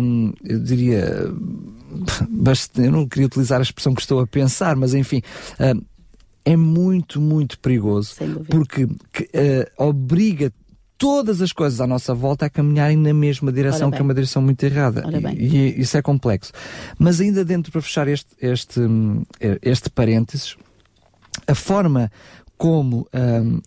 [0.00, 1.04] hum, eu diria,
[2.76, 5.20] eu não queria utilizar a expressão que estou a pensar, mas enfim.
[5.58, 5.82] Hum,
[6.44, 8.16] é muito, muito perigoso
[8.50, 10.52] porque que, uh, obriga
[11.04, 14.40] todas as coisas à nossa volta a caminharem na mesma direção, que é uma direção
[14.40, 15.04] muito errada.
[15.36, 16.50] E, e, isso é complexo.
[16.98, 18.80] Mas ainda dentro, para fechar este, este,
[19.60, 20.56] este parênteses,
[21.46, 22.10] a forma
[22.56, 23.60] como um,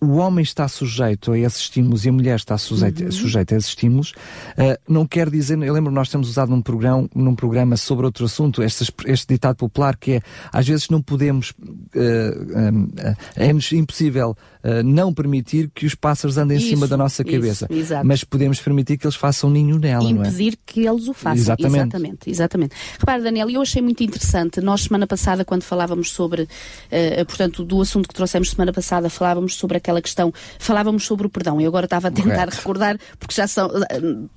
[0.00, 3.12] o homem está sujeito a esses estímulos e a mulher está sujeita, uhum.
[3.12, 4.12] sujeita a esses estímulos,
[4.56, 8.24] uh, não quer dizer, eu lembro nós temos usado num programa, num programa sobre outro
[8.24, 14.36] assunto, este, este ditado popular que é, às vezes não podemos, uh, é-nos impossível
[14.84, 18.60] não permitir que os pássaros andem isso, em cima da nossa cabeça, isso, mas podemos
[18.60, 20.28] permitir que eles façam ninho nela, Impedir não é?
[20.28, 21.38] Impedir que eles o façam.
[21.38, 21.76] Exatamente.
[21.78, 22.30] exatamente.
[22.30, 22.74] Exatamente.
[22.98, 26.46] Repara, Daniel, eu achei muito interessante, nós semana passada, quando falávamos sobre,
[27.26, 31.30] portanto, do assunto que trouxemos semana passada, falávamos sobre aquela aquela questão, falávamos sobre o
[31.30, 31.60] perdão.
[31.60, 32.56] Eu agora estava a tentar Correto.
[32.56, 33.68] recordar, porque já são,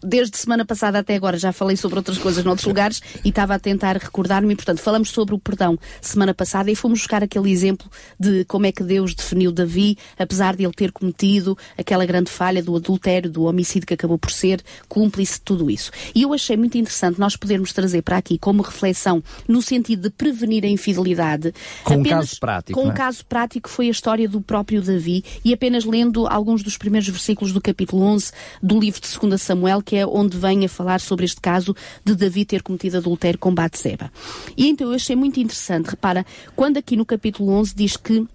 [0.03, 3.59] desde semana passada até agora já falei sobre outras coisas noutros lugares e estava a
[3.59, 4.55] tentar recordar-me.
[4.55, 7.89] Portanto, falamos sobre o perdão semana passada e fomos buscar aquele exemplo
[8.19, 12.63] de como é que Deus definiu Davi, apesar de ele ter cometido aquela grande falha
[12.63, 15.91] do adultério, do homicídio que acabou por ser cúmplice de tudo isso.
[16.15, 20.09] E eu achei muito interessante nós podermos trazer para aqui como reflexão no sentido de
[20.09, 21.53] prevenir a infidelidade.
[21.83, 22.79] Com apenas, um caso prático.
[22.79, 22.95] Com um é?
[22.95, 27.53] caso prático foi a história do próprio Davi e apenas lendo alguns dos primeiros versículos
[27.53, 31.25] do capítulo 11 do livro de 2 Samuel, que é onde vem a falar sobre
[31.25, 34.11] este caso de Davi ter cometido adultério com Batseba.
[34.55, 36.25] E então eu achei muito interessante, repara,
[36.55, 38.27] quando aqui no capítulo 11 diz que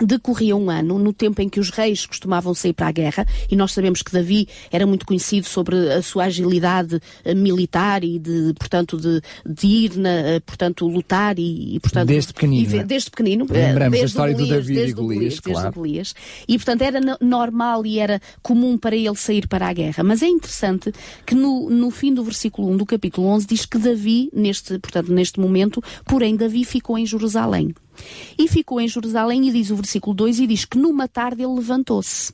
[0.00, 3.56] decorria um ano, no tempo em que os reis costumavam sair para a guerra, e
[3.56, 8.54] nós sabemos que Davi era muito conhecido sobre a sua agilidade uh, militar e de,
[8.58, 12.08] portanto, de, de ir, na, uh, portanto, lutar e, e portanto...
[12.08, 12.74] Desde pequenino.
[12.74, 12.84] E, é?
[12.84, 13.46] desde pequenino.
[13.48, 15.72] Lembramos a história Golias, do Davi e Golias, claro.
[15.72, 16.14] Golias.
[16.48, 20.02] E, portanto, era normal e era comum para ele sair para a guerra.
[20.02, 20.92] Mas é interessante
[21.24, 25.12] que no, no fim do versículo 1 do capítulo 11 diz que Davi, neste, portanto,
[25.12, 27.74] neste momento, porém Davi ficou em Jerusalém.
[28.38, 31.54] E ficou em Jerusalém, e diz o versículo 2, e diz que numa tarde ele
[31.54, 32.32] levantou-se.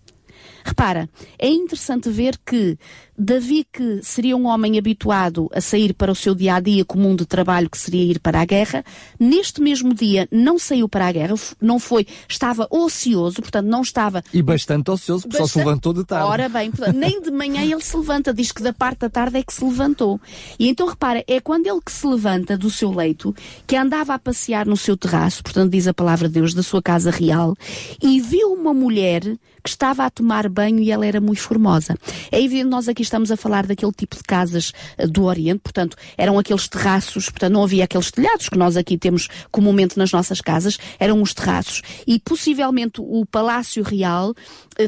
[0.65, 2.79] Repara, é interessante ver que
[3.23, 7.15] Davi, que seria um homem habituado a sair para o seu dia a dia comum
[7.15, 8.85] de trabalho, que seria ir para a guerra,
[9.17, 14.25] neste mesmo dia não saiu para a guerra, não foi, estava ocioso, portanto não estava.
[14.35, 15.53] E bastante ocioso, porque bastante...
[15.53, 16.27] só se levantou de tarde.
[16.27, 19.39] Ora bem, portanto, nem de manhã ele se levanta, diz que da parte da tarde
[19.39, 20.21] é que se levantou.
[20.59, 23.33] E então repara, é quando ele que se levanta do seu leito,
[23.69, 26.83] que andava a passear no seu terraço, portanto diz a palavra de Deus, da sua
[26.83, 27.55] casa real,
[28.03, 29.23] e viu uma mulher
[29.63, 31.97] que estava a tomar banho e ela era muito formosa.
[32.33, 35.97] É evidente, nós aqui estamos a falar daquele tipo de casas uh, do Oriente, portanto,
[36.17, 40.41] eram aqueles terraços, portanto, não havia aqueles telhados que nós aqui temos comumente nas nossas
[40.41, 41.83] casas, eram os terraços.
[42.07, 44.35] E possivelmente o Palácio Real uh,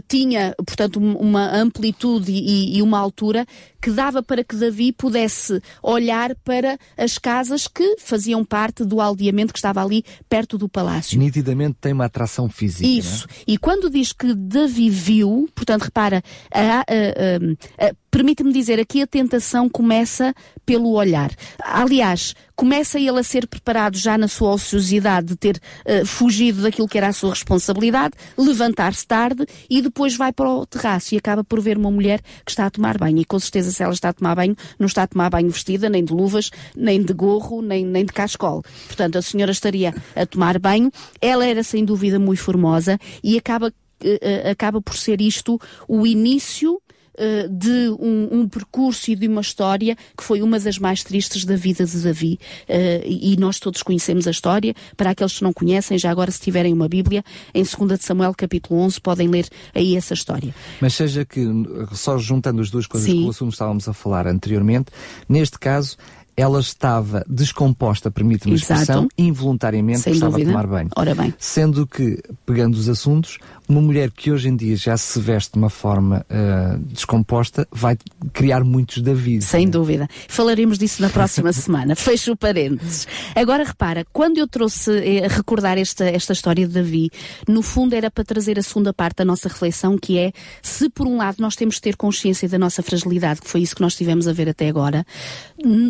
[0.09, 3.47] tinha, portanto, uma amplitude e, e uma altura
[3.85, 9.53] que dava para que Davi pudesse olhar para as casas que faziam parte do aldeamento
[9.53, 11.19] que estava ali perto do palácio.
[11.19, 12.87] Nitidamente tem uma atração física.
[12.87, 12.91] É?
[12.91, 13.27] Isso.
[13.29, 13.43] É?
[13.47, 19.09] E quando diz que Davi viu, portanto, repara, a, a, a, permite-me dizer, aqui a
[19.09, 20.33] tentação começa
[20.65, 21.33] pelo olhar.
[21.61, 26.87] Aliás, começa ele a ser preparado já na sua ociosidade de ter uh, fugido daquilo
[26.87, 31.43] que era a sua responsabilidade, levantar-se tarde e depois vai para o terraço e acaba
[31.43, 33.19] por ver uma mulher que está a tomar banho.
[33.19, 35.89] E com certeza, se ela está a tomar banho, não está a tomar banho vestida,
[35.89, 38.63] nem de luvas, nem de gorro, nem, nem de cascol.
[38.87, 40.89] Portanto, a senhora estaria a tomar banho.
[41.21, 43.71] Ela era sem dúvida muito formosa e acaba,
[44.05, 46.81] uh, acaba por ser isto o início
[47.15, 51.45] uh, de um, um, percurso e de uma história que foi uma das mais tristes
[51.45, 52.39] da vida de Davi.
[52.69, 54.75] Uh, e nós todos conhecemos a história.
[54.97, 57.25] Para aqueles que não conhecem, já agora se tiverem uma Bíblia,
[57.55, 60.55] em 2 de Samuel capítulo 11, podem ler aí essa história.
[60.81, 61.47] Mas seja que,
[61.93, 63.21] só juntando as duas coisas Sim.
[63.21, 64.91] que o assunto estávamos a falar anteriormente,
[65.29, 65.97] neste caso
[66.37, 70.51] ela estava descomposta, permite-me a expressão, involuntariamente Sem estava dúvida.
[70.51, 70.91] a tomar banho.
[70.97, 71.33] Ora bem.
[71.39, 75.59] Sendo que, pegando os assuntos, uma mulher que hoje em dia já se veste de
[75.59, 77.97] uma forma uh, descomposta vai
[78.33, 79.41] criar muitos Davi.
[79.41, 79.73] Sem né?
[79.73, 80.09] dúvida.
[80.29, 81.95] Falaremos disso na próxima semana.
[81.97, 83.07] Fecho o parênteses.
[83.35, 87.11] Agora repara, quando eu trouxe eh, recordar esta, esta história de Davi,
[87.49, 91.07] no fundo era para trazer a segunda parte da nossa reflexão, que é se por
[91.07, 93.95] um lado nós temos de ter consciência da nossa fragilidade, que foi isso que nós
[93.95, 95.07] tivemos a ver até agora,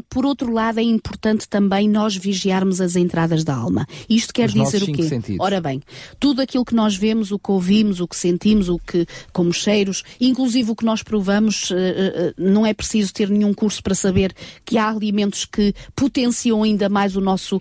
[0.08, 3.86] por outro lado é importante também nós vigiarmos as entradas da alma.
[4.08, 5.02] Isto quer Os dizer o quê?
[5.02, 5.40] Sentidos.
[5.40, 5.82] Ora bem,
[6.20, 10.02] tudo aquilo que nós vemos, o que ouvimos, o que sentimos, o que como cheiros,
[10.20, 14.32] inclusive o que nós provamos, uh, uh, não é preciso ter nenhum curso para saber
[14.64, 17.60] que há alimentos que potenciam ainda mais o nosso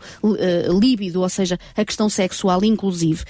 [0.80, 3.24] líbido, ou seja, a questão sexual inclusive.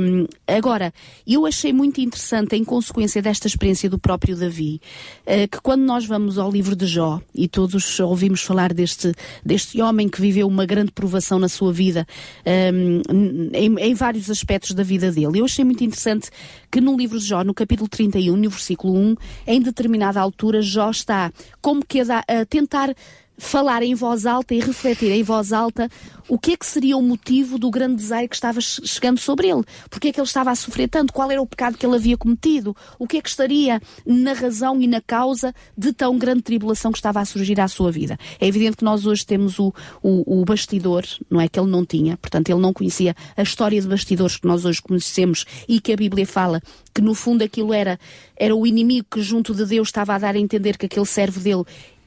[0.00, 0.92] Um, agora,
[1.26, 4.80] eu achei muito interessante, em consequência desta experiência do próprio Davi,
[5.50, 9.12] que quando nós vamos ao livro de Jó, e todos ouvimos falar deste,
[9.44, 12.06] deste homem que viveu uma grande provação na sua vida,
[12.72, 16.30] um, em, em vários aspectos da vida dele, eu achei muito interessante interessante
[16.70, 20.90] que no livro de Jó, no capítulo 31, no versículo 1, em determinada altura, Jó
[20.90, 22.94] está como que a, a tentar
[23.40, 25.88] falar em voz alta e refletir em voz alta
[26.28, 29.64] o que é que seria o motivo do grande desaire que estava chegando sobre ele.
[29.88, 31.12] Porque é que ele estava a sofrer tanto?
[31.12, 32.76] Qual era o pecado que ele havia cometido?
[32.98, 36.98] O que é que estaria na razão e na causa de tão grande tribulação que
[36.98, 38.16] estava a surgir à sua vida?
[38.38, 41.84] É evidente que nós hoje temos o, o, o bastidor, não é que ele não
[41.84, 45.92] tinha, portanto ele não conhecia a história de bastidores que nós hoje conhecemos e que
[45.92, 46.62] a Bíblia fala
[46.94, 47.98] que no fundo aquilo era,
[48.36, 51.40] era o inimigo que junto de Deus estava a dar a entender que aquele servo
[51.40, 51.64] dele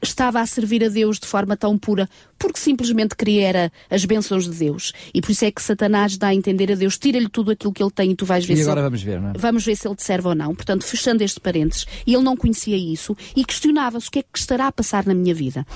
[0.08, 4.44] estava a servir a Deus de forma tão pura porque simplesmente queria era as bênçãos
[4.44, 4.92] de Deus.
[5.12, 7.82] E por isso é que Satanás dá a entender a Deus, tira-lhe tudo aquilo que
[7.82, 9.32] ele tem e tu vais ver e se agora ele, vamos ver, não é?
[9.36, 10.54] Vamos ver se ele te serve ou não.
[10.54, 14.66] Portanto, fechando este parênteses, ele não conhecia isso e questionava-se o que é que estará
[14.66, 15.66] a passar na minha vida.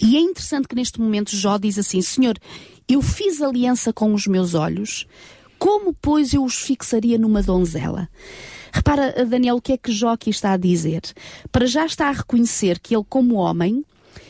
[0.00, 2.36] E é interessante que neste momento Jó diz assim: Senhor,
[2.88, 5.06] eu fiz aliança com os meus olhos,
[5.58, 8.08] como, pois, eu os fixaria numa donzela?
[8.72, 11.02] Repara, Daniel, o que é que Jó está a dizer?
[11.50, 13.84] Para já está a reconhecer que ele, como homem,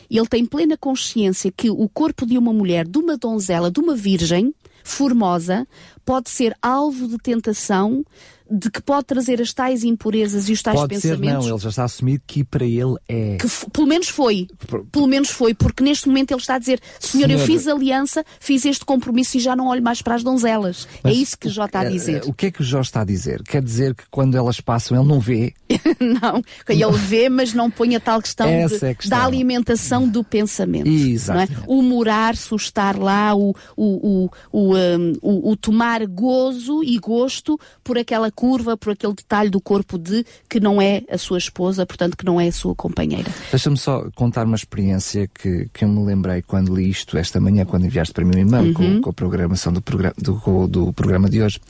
[0.09, 3.95] ele tem plena consciência que o corpo de uma mulher, de uma donzela, de uma
[3.95, 4.53] virgem
[4.83, 5.65] formosa,
[6.05, 8.05] pode ser alvo de tentação
[8.49, 11.43] de que pode trazer as tais impurezas e os tais pode pensamentos.
[11.43, 13.37] Ser, não, ele já está assumido que para ele é.
[13.37, 14.47] Que pelo menos foi.
[14.67, 14.85] Por...
[14.85, 18.65] Pelo menos foi, porque neste momento ele está a dizer: Senhor, eu fiz aliança, fiz
[18.65, 20.87] este compromisso e já não olho mais para as donzelas.
[20.95, 22.23] É Mas é isso que Jó está a dizer.
[22.25, 23.41] O que é que o Jó está a dizer?
[23.43, 25.53] Quer dizer que quando elas passam ele não vê?
[25.99, 29.17] não, ele vê, mas não põe a tal questão, de, é questão.
[29.17, 30.87] da alimentação do pensamento.
[30.87, 31.51] Exato.
[31.51, 31.55] É?
[31.67, 37.59] O morar-se, o estar lá, o, o, o, um, o, o tomar gozo e gosto
[37.83, 41.85] por aquela curva, por aquele detalhe do corpo de que não é a sua esposa,
[41.85, 43.31] portanto que não é a sua companheira.
[43.49, 47.63] Deixa-me só contar uma experiência que, que eu me lembrei quando li isto esta manhã,
[47.63, 48.73] quando enviaste para mim um e-mail uhum.
[48.73, 51.61] com, com, a programação do, programa, do, do programa de hoje.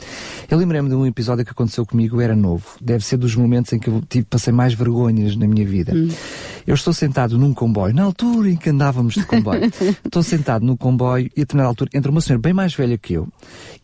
[0.49, 2.65] Eu lembrei-me de um episódio que aconteceu comigo, era novo.
[2.81, 5.93] Deve ser dos momentos em que eu tive, passei mais vergonhas na minha vida.
[5.93, 6.09] Uhum.
[6.65, 9.61] Eu estou sentado num comboio, na altura em que andávamos de comboio.
[10.05, 13.13] estou sentado no comboio e a determinada altura entra uma senhora bem mais velha que
[13.13, 13.27] eu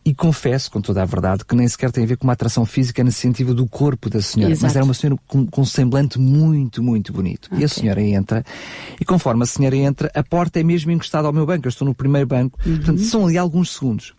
[0.04, 2.64] e confesso, com toda a verdade, que nem sequer tem a ver com uma atração
[2.64, 4.64] física no sentido do corpo da senhora, Exato.
[4.64, 7.46] mas era uma senhora com, com, um semblante muito, muito bonito.
[7.46, 7.60] Okay.
[7.60, 8.44] E a senhora entra,
[8.98, 11.86] e conforme a senhora entra, a porta é mesmo encostada ao meu banco, eu estou
[11.86, 12.76] no primeiro banco, uhum.
[12.76, 14.14] portanto são ali alguns segundos.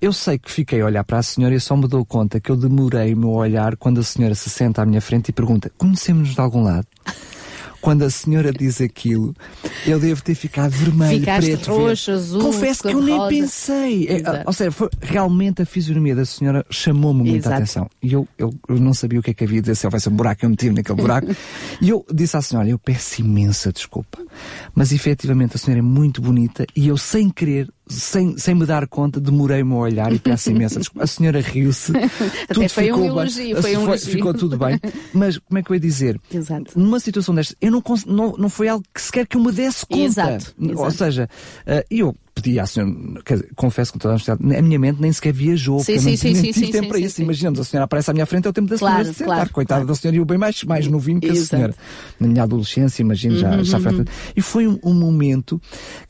[0.00, 2.50] Eu sei que fiquei a olhar para a senhora e só me dou conta que
[2.50, 5.72] eu demorei o meu olhar quando a senhora se senta à minha frente e pergunta:
[5.78, 6.86] Conhecemos-nos de algum lado?
[7.86, 9.32] quando a senhora diz aquilo,
[9.86, 13.28] eu devo ter ficado vermelho, Ficaste preto, roxo, azul, Confesso que eu nem rosa.
[13.28, 14.08] pensei.
[14.08, 17.88] É, ou seja, foi, realmente a fisionomia da senhora chamou-me muita atenção.
[18.02, 20.08] E eu, eu, eu, não sabia o que é que havia de dizer, se houvesse
[20.08, 21.28] um buraco, eu meti naquele buraco.
[21.80, 24.18] e eu disse à senhora, eu peço imensa desculpa.
[24.74, 28.86] Mas efetivamente a senhora é muito bonita e eu, sem querer, sem, sem me dar
[28.88, 31.04] conta, demorei-me a olhar e peço imensa desculpa.
[31.04, 31.92] A senhora riu-se.
[32.48, 34.12] Até foi um elogio, foi um elogio.
[34.12, 34.80] Ficou tudo bem.
[35.12, 36.20] Mas como é que eu ia dizer?
[36.32, 36.78] Exato.
[36.78, 39.86] Numa situação desta, eu não, não, não foi algo que sequer que eu me desse
[39.86, 40.02] conta.
[40.02, 40.54] Exato.
[40.60, 40.82] Exato.
[40.82, 41.28] Ou seja,
[41.66, 42.92] uh, eu pedi à senhora,
[43.26, 46.16] dizer, confesso com toda a honestidade, a minha mente nem sequer viajou, sim, sim, não
[46.16, 47.22] sim, sim, tive tempo para isso.
[47.22, 49.36] Imaginamos, a senhora aparece à minha frente, é o tempo da senhora claro, se sentar,
[49.36, 49.88] claro, coitada claro.
[49.88, 51.74] da senhora, e o bem mais, mais novinho que a senhora.
[52.20, 54.04] Na minha adolescência, imagino, já, uhum, já uhum.
[54.36, 55.60] E foi um, um momento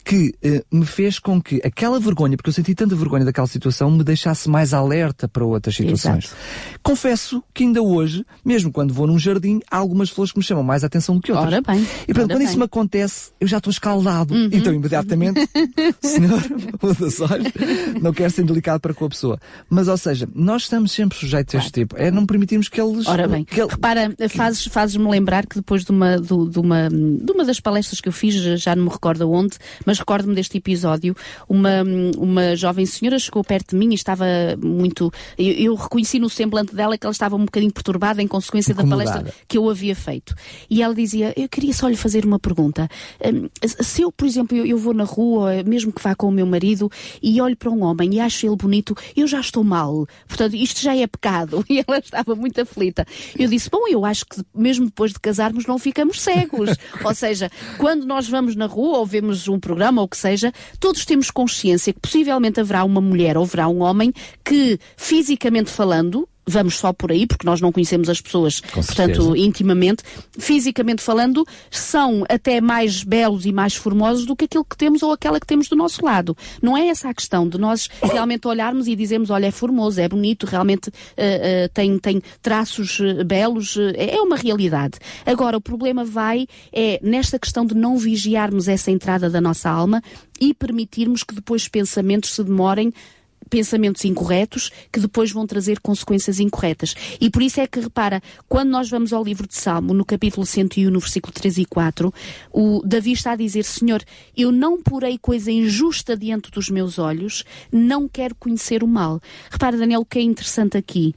[0.03, 3.89] que uh, me fez com que aquela vergonha, porque eu senti tanta vergonha daquela situação,
[3.89, 6.25] me deixasse mais alerta para outras situações.
[6.25, 6.35] Exato.
[6.83, 10.63] Confesso que ainda hoje, mesmo quando vou num jardim, há algumas flores que me chamam
[10.63, 11.53] mais a atenção do que outras.
[11.53, 11.81] Ora bem.
[12.03, 12.47] E portanto, quando bem.
[12.47, 14.33] isso me acontece, eu já estou escaldado.
[14.33, 14.49] Uhum.
[14.51, 15.39] Então, imediatamente,
[16.17, 16.41] senhor,
[16.95, 17.53] dos olhos,
[18.01, 19.39] não quero ser delicado para com a pessoa.
[19.69, 21.95] Mas, ou seja, nós estamos sempre sujeitos a este tipo.
[21.97, 23.07] É não permitirmos que eles.
[23.07, 23.69] Ora bem, que ele...
[23.69, 28.01] repara, fazes, fazes-me lembrar que depois de uma, de, de, uma, de uma das palestras
[28.01, 31.15] que eu fiz, já não me recordo onde, mas recordo-me deste episódio,
[31.47, 31.83] uma,
[32.17, 34.25] uma jovem senhora chegou perto de mim e estava
[34.61, 35.11] muito.
[35.37, 39.03] Eu, eu reconheci no semblante dela que ela estava um bocadinho perturbada em consequência Incomodada.
[39.03, 40.35] da palestra que eu havia feito.
[40.69, 42.87] E ela dizia: Eu queria só lhe fazer uma pergunta.
[43.23, 46.31] Hum, se eu, por exemplo, eu, eu vou na rua, mesmo que vá com o
[46.31, 46.89] meu marido,
[47.21, 50.07] e olho para um homem e acho ele bonito, eu já estou mal.
[50.27, 51.65] Portanto, isto já é pecado.
[51.69, 53.05] E ela estava muito aflita.
[53.37, 56.69] Eu disse: Bom, eu acho que mesmo depois de casarmos não ficamos cegos.
[57.03, 60.53] ou seja, quando nós vamos na rua ou vemos um programa ou o que seja,
[60.79, 66.27] todos temos consciência que possivelmente haverá uma mulher ou haverá um homem que, fisicamente falando,
[66.47, 70.03] vamos só por aí, porque nós não conhecemos as pessoas, portanto, intimamente,
[70.39, 75.11] fisicamente falando, são até mais belos e mais formosos do que aquilo que temos ou
[75.11, 76.35] aquela que temos do nosso lado.
[76.61, 80.07] Não é essa a questão de nós realmente olharmos e dizermos, olha, é formoso, é
[80.07, 84.99] bonito, realmente uh, uh, tem, tem traços uh, belos, é uma realidade.
[85.25, 90.01] Agora, o problema vai é nesta questão de não vigiarmos essa entrada da nossa alma
[90.39, 92.93] e permitirmos que depois pensamentos se demorem
[93.47, 96.95] pensamentos incorretos que depois vão trazer consequências incorretas.
[97.19, 100.45] E por isso é que, repara, quando nós vamos ao livro de Salmo, no capítulo
[100.45, 102.13] 101, no versículo 3 e 4,
[102.51, 104.03] o Davi está a dizer, Senhor,
[104.35, 109.19] eu não porei coisa injusta diante dos meus olhos, não quero conhecer o mal.
[109.49, 111.15] Repara, Daniel, o que é interessante aqui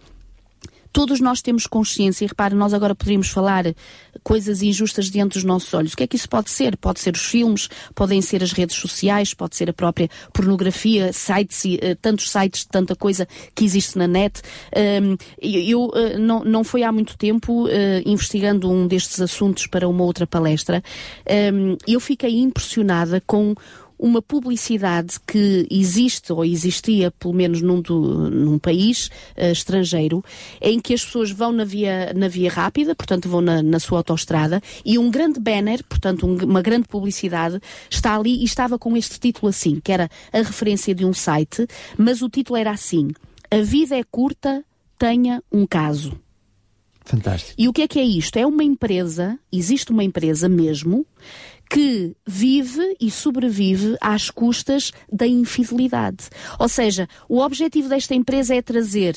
[0.93, 3.65] todos nós temos consciência, e repare, nós agora poderíamos falar
[4.23, 5.93] coisas injustas diante dos nossos olhos.
[5.93, 6.77] O que é que isso pode ser?
[6.77, 11.65] Pode ser os filmes, podem ser as redes sociais, pode ser a própria pornografia, sites,
[11.65, 14.41] uh, tantos sites, tanta coisa que existe na net.
[15.41, 17.71] Eu uh, não, foi há muito tempo uh,
[18.05, 20.83] investigando um destes assuntos para uma outra palestra.
[21.87, 23.55] Eu fiquei impressionada com
[24.01, 30.25] uma publicidade que existe ou existia, pelo menos num, do, num país uh, estrangeiro,
[30.61, 33.99] em que as pessoas vão na via, na via rápida, portanto vão na, na sua
[33.99, 38.97] autoestrada, e um grande banner, portanto um, uma grande publicidade, está ali e estava com
[38.97, 41.67] este título assim, que era a referência de um site,
[41.99, 43.11] mas o título era assim:
[43.51, 44.65] A vida é curta,
[44.99, 46.19] tenha um caso.
[47.05, 47.55] Fantástico.
[47.59, 48.37] E o que é que é isto?
[48.39, 51.05] É uma empresa, existe uma empresa mesmo,
[51.71, 56.29] que vive e sobrevive às custas da infidelidade.
[56.59, 59.15] Ou seja, o objetivo desta empresa é trazer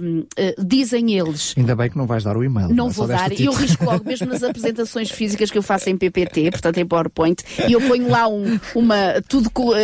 [0.00, 1.52] um, uh, dizem eles.
[1.56, 2.68] Ainda bem que não vais dar o e-mail.
[2.68, 2.90] Não, não é?
[2.90, 6.78] vou dar, eu risco logo, mesmo nas apresentações físicas que eu faço em PPT, portanto
[6.78, 9.74] em PowerPoint, e eu ponho lá um, uma, tudo uh, uh,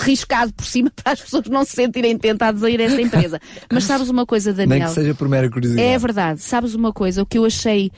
[0.00, 3.40] riscado por cima para as pessoas não se sentirem tentadas a ir a esta empresa.
[3.72, 4.78] Mas sabes uma coisa, Daniel?
[4.78, 5.88] Nem que seja por mera curiosidade.
[5.88, 6.42] É verdade.
[6.42, 7.22] Sabes uma coisa?
[7.22, 7.90] O que eu achei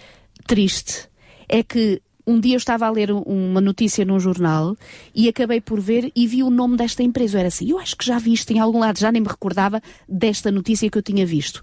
[0.47, 1.09] triste
[1.49, 4.77] é que um dia eu estava a ler uma notícia num jornal
[5.15, 7.37] e acabei por ver e vi o nome desta empresa.
[7.37, 9.29] Eu era assim, eu acho que já vi isto em algum lado, já nem me
[9.29, 11.63] recordava desta notícia que eu tinha visto.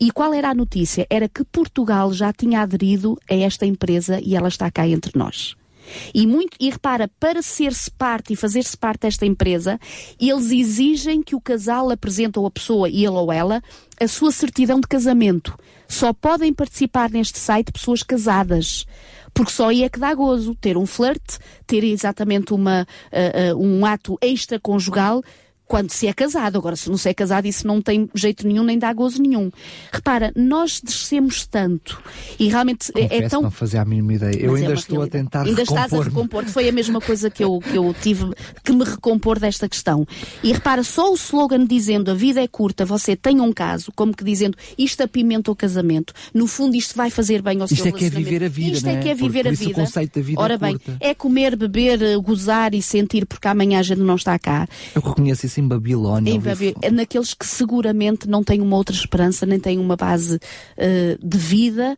[0.00, 1.06] E qual era a notícia?
[1.10, 5.54] Era que Portugal já tinha aderido a esta empresa e ela está cá entre nós.
[6.14, 9.78] E, muito, e repara, para ser-se parte e fazer-se parte desta empresa,
[10.18, 13.62] eles exigem que o casal apresente ou a pessoa, ele ou ela,
[14.00, 15.56] a sua certidão de casamento.
[15.88, 18.86] Só podem participar neste site pessoas casadas
[19.32, 23.62] porque só aí é que dá gozo ter um flerte, ter exatamente uma, uh, uh,
[23.62, 25.22] um ato extraconjugal
[25.70, 26.58] quando se é casado.
[26.58, 29.52] Agora, se não se é casado, isso não tem jeito nenhum, nem dá gozo nenhum.
[29.92, 32.02] Repara, nós descemos tanto
[32.40, 33.42] e realmente Confesso é tão.
[33.42, 34.36] não fazia a mínima ideia.
[34.36, 35.16] Eu ainda é estou realidade.
[35.16, 36.44] a tentar Ainda estás a recompor.
[36.46, 38.32] Foi a mesma coisa que eu, que eu tive
[38.64, 40.04] que me recompor desta questão.
[40.42, 44.12] E repara, só o slogan dizendo a vida é curta, você tem um caso, como
[44.12, 47.86] que dizendo isto apimenta o casamento, no fundo isto vai fazer bem ao isto seu
[47.86, 49.70] é que é viver a vida, Isto é que é viver por, a vida.
[49.70, 50.96] O conceito da vida Ora é bem, curta.
[50.98, 54.66] é comer, beber, gozar e sentir porque amanhã a gente não está cá.
[54.96, 56.32] Eu reconheço isso em Babilónia.
[56.32, 56.74] Em Babi...
[56.82, 61.38] É naqueles que seguramente não têm uma outra esperança, nem têm uma base uh, de
[61.38, 61.96] vida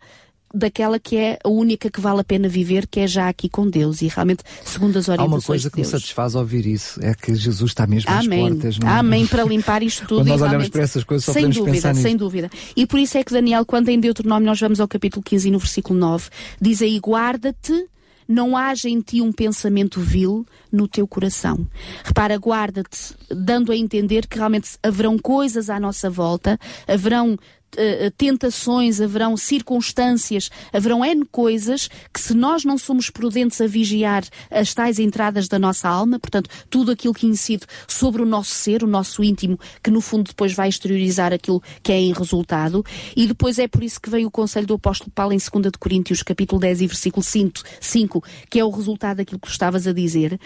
[0.55, 3.69] daquela que é a única que vale a pena viver, que é já aqui com
[3.69, 7.03] Deus e realmente segundo as orientações Há uma coisa de que me satisfaz ouvir isso,
[7.03, 8.45] é que Jesus está mesmo Amém.
[8.45, 8.79] às portas.
[8.79, 8.89] Não?
[8.89, 10.21] Amém, para limpar isto tudo.
[10.21, 12.03] quando nós olhamos para essas coisas só sem podemos dúvida, pensar nisso.
[12.03, 15.23] Sem dúvida, E por isso é que Daniel, quando em Deuteronômio nós vamos ao capítulo
[15.23, 16.29] 15 e no versículo 9,
[16.61, 17.87] diz aí, guarda-te
[18.33, 21.67] não haja em ti um pensamento vil no teu coração.
[22.03, 26.59] Repara, guarda-te, dando a entender que realmente haverão coisas à nossa volta,
[26.89, 27.39] haverão
[27.77, 34.25] uh, tentações, haverão circunstâncias, haverão N coisas que se nós não somos prudentes a vigiar
[34.51, 38.83] as tais entradas da nossa alma, portanto, tudo aquilo que incide sobre o nosso ser,
[38.83, 42.85] o nosso íntimo, que no fundo depois vai exteriorizar aquilo que é em resultado,
[43.17, 45.79] e depois é por isso que vem o conselho do apóstolo Paulo em 2 de
[45.79, 49.93] Coríntios, capítulo 10 e versículo 5, 5 que é o resultado daquilo que estavas a
[49.93, 50.39] dizer,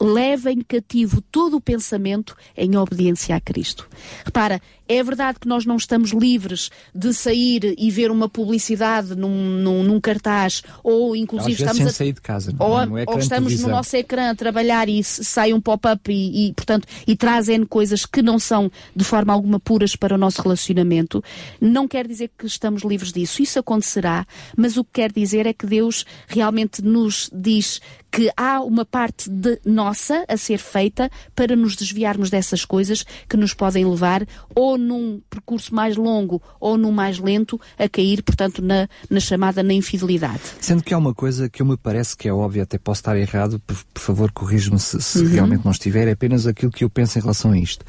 [0.00, 3.88] levem cativo todo o pensamento em obediência a Cristo.
[4.24, 9.30] Repara, é verdade que nós não estamos livres de sair e ver uma publicidade num,
[9.30, 13.60] num, num cartaz, ou inclusive estamos a sair de casa, ou, não é ou estamos
[13.60, 18.04] no nosso ecrã a trabalhar e sai um pop-up e, e, portanto, e trazem coisas
[18.04, 21.22] que não são de forma alguma puras para o nosso relacionamento.
[21.60, 23.42] Não quer dizer que estamos livres disso.
[23.42, 27.80] Isso acontecerá, mas o que quer dizer é que Deus realmente nos diz
[28.12, 33.38] que há uma parte de nossa a ser feita para nos desviarmos dessas coisas que
[33.38, 38.60] nos podem levar ou num percurso mais longo ou num mais lento a cair, portanto,
[38.60, 40.42] na, na chamada na infidelidade.
[40.60, 43.16] Sendo que há uma coisa que eu me parece que é óbvia, até posso estar
[43.16, 45.28] errado, por, por favor corrija-me se, se uhum.
[45.28, 47.82] realmente não estiver, é apenas aquilo que eu penso em relação a isto.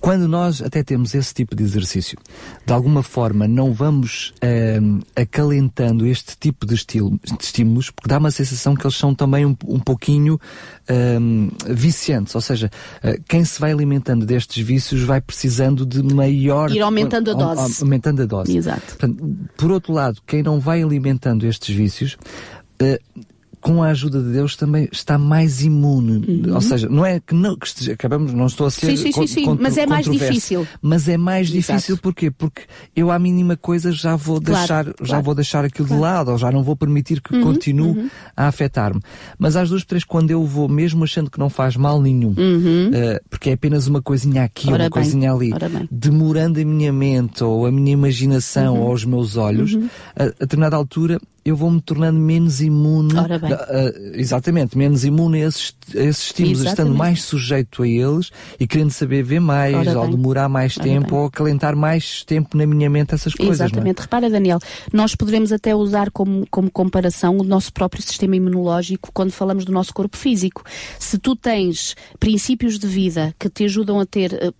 [0.00, 2.18] Quando nós até temos esse tipo de exercício,
[2.64, 4.32] de alguma forma não vamos
[4.82, 9.14] um, acalentando este tipo de, estilo, de, estímulos, porque dá uma sensação que eles são
[9.14, 10.40] também um, um pouquinho
[11.20, 12.70] um, viciantes, ou seja,
[13.04, 16.70] uh, quem se vai alimentando destes vícios vai precisando de maior...
[16.70, 17.82] Ir aumentando a dose.
[17.82, 18.56] Aumentando a dose.
[18.56, 18.80] Exato.
[18.80, 22.16] Portanto, por outro lado, quem não vai alimentando estes vícios,
[22.82, 23.26] uh,
[23.60, 26.24] com a ajuda de Deus, também está mais imune.
[26.26, 26.54] Uhum.
[26.54, 28.86] Ou seja, não é que, não, que esteja, acabamos, não estou a ser.
[28.86, 29.58] Sim, sim, sim, sim.
[29.60, 30.66] mas é mais difícil.
[30.80, 31.58] Mas é mais Exato.
[31.58, 32.30] difícil porquê?
[32.30, 32.62] Porque
[32.96, 35.04] eu, à mínima coisa, já vou claro, deixar, claro.
[35.04, 36.02] já vou deixar aquilo claro.
[36.02, 38.10] de lado, ou já não vou permitir que uhum, continue uhum.
[38.36, 39.00] a afetar-me.
[39.38, 43.20] Mas às duas, três, quando eu vou, mesmo achando que não faz mal nenhum, uh,
[43.28, 44.90] porque é apenas uma coisinha aqui, Ora uma bem.
[44.90, 45.50] coisinha ali,
[45.90, 48.82] demorando a minha mente, ou a minha imaginação, uhum.
[48.82, 49.88] ou os meus olhos, uhum.
[50.16, 53.16] a, a determinada altura eu vou-me tornando menos imune.
[53.16, 53.52] Ora bem.
[53.52, 56.80] Uh, exatamente, menos imune a esses, a esses estímulos, exatamente.
[56.80, 60.16] estando mais sujeito a eles e querendo saber ver mais, Ora ou bem.
[60.16, 61.18] demorar mais Ora tempo, bem.
[61.18, 63.60] ou acalentar mais tempo na minha mente essas coisas.
[63.60, 63.64] É?
[63.64, 63.98] Exatamente.
[63.98, 64.02] É?
[64.02, 64.58] Repara, Daniel,
[64.92, 69.72] nós poderemos até usar como, como comparação o nosso próprio sistema imunológico quando falamos do
[69.72, 70.62] nosso corpo físico.
[70.98, 74.54] Se tu tens princípios de vida que te ajudam a ter uh,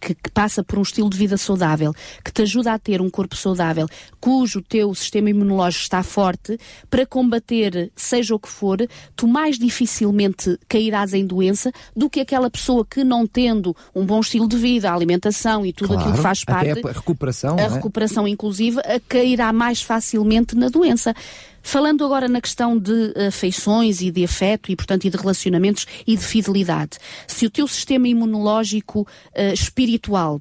[0.00, 1.92] que, que, passa por um estilo de vida saudável,
[2.24, 3.86] que te ajuda a ter um corpo saudável,
[4.20, 8.78] cujo teu sistema imunológico está forte, para combater seja o que for,
[9.14, 14.20] tu mais dificilmente cairás em doença do que aquela pessoa que não tendo um bom
[14.20, 17.62] estilo de vida, a alimentação e tudo claro, aquilo que faz parte, a recuperação, a
[17.62, 17.68] é?
[17.68, 18.78] recuperação inclusive,
[19.08, 21.14] cairá mais facilmente na doença.
[21.62, 26.16] Falando agora na questão de afeições e de afeto e, portanto, e de relacionamentos e
[26.16, 26.98] de fidelidade.
[27.26, 29.89] Se o teu sistema imunológico uh, espiritual,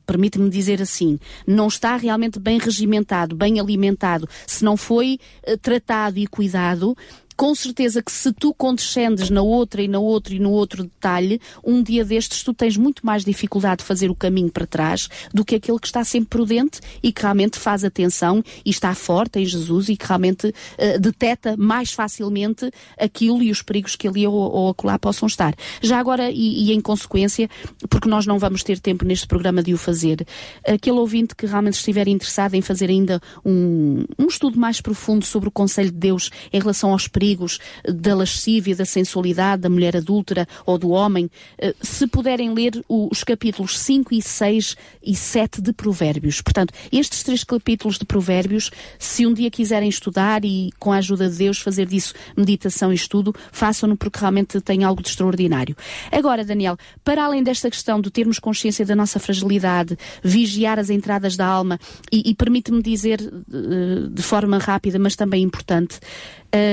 [0.06, 6.20] permite-me dizer assim, não está realmente bem regimentado, bem alimentado, se não foi uh, tratado
[6.20, 6.96] e cuidado,
[7.40, 11.40] com certeza que se tu condescendes na outra e na outra e no outro detalhe,
[11.64, 15.46] um dia destes tu tens muito mais dificuldade de fazer o caminho para trás do
[15.46, 19.46] que aquele que está sempre prudente e que realmente faz atenção e está forte em
[19.46, 22.70] Jesus e que realmente uh, deteta mais facilmente
[23.00, 25.56] aquilo e os perigos que ali ou, ou acolá possam estar.
[25.82, 27.50] Já agora, e, e, em consequência,
[27.90, 30.28] porque nós não vamos ter tempo neste programa de o fazer,
[30.68, 35.48] aquele ouvinte que realmente estiver interessado em fazer ainda um, um estudo mais profundo sobre
[35.48, 39.96] o Conselho de Deus em relação aos perigos perigos da lascívia, da sensualidade, da mulher
[39.96, 45.62] adúltera ou do homem, eh, se puderem ler os capítulos 5 e 6 e 7
[45.62, 46.42] de Provérbios.
[46.42, 51.30] Portanto, estes três capítulos de Provérbios, se um dia quiserem estudar e com a ajuda
[51.30, 55.76] de Deus fazer disso meditação e estudo, façam-no porque realmente tem algo de extraordinário.
[56.12, 61.38] Agora, Daniel, para além desta questão de termos consciência da nossa fragilidade, vigiar as entradas
[61.38, 61.80] da alma
[62.12, 66.00] e, e permite-me dizer eh, de forma rápida, mas também importante,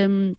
[0.08, 0.34] um,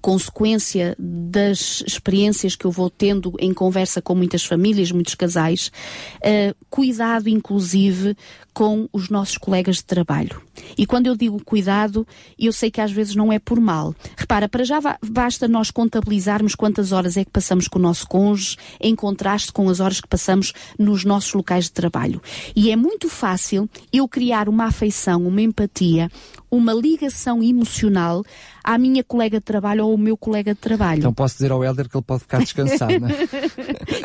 [0.00, 5.70] consequência das experiências que eu vou tendo em conversa com muitas famílias, muitos casais,
[6.16, 8.16] uh, cuidado inclusive
[8.52, 10.40] com os nossos colegas de trabalho.
[10.76, 12.06] E quando eu digo cuidado,
[12.38, 13.94] eu sei que às vezes não é por mal.
[14.16, 18.56] Repara, para já basta nós contabilizarmos quantas horas é que passamos com o nosso cônjuge
[18.80, 22.20] em contraste com as horas que passamos nos nossos locais de trabalho.
[22.54, 26.10] E é muito fácil eu criar uma afeição, uma empatia,
[26.50, 28.24] uma ligação emocional
[28.64, 30.98] à minha colega de trabalho ou ao meu colega de trabalho.
[30.98, 33.14] Então posso dizer ao Helder que ele pode ficar descansado, não é?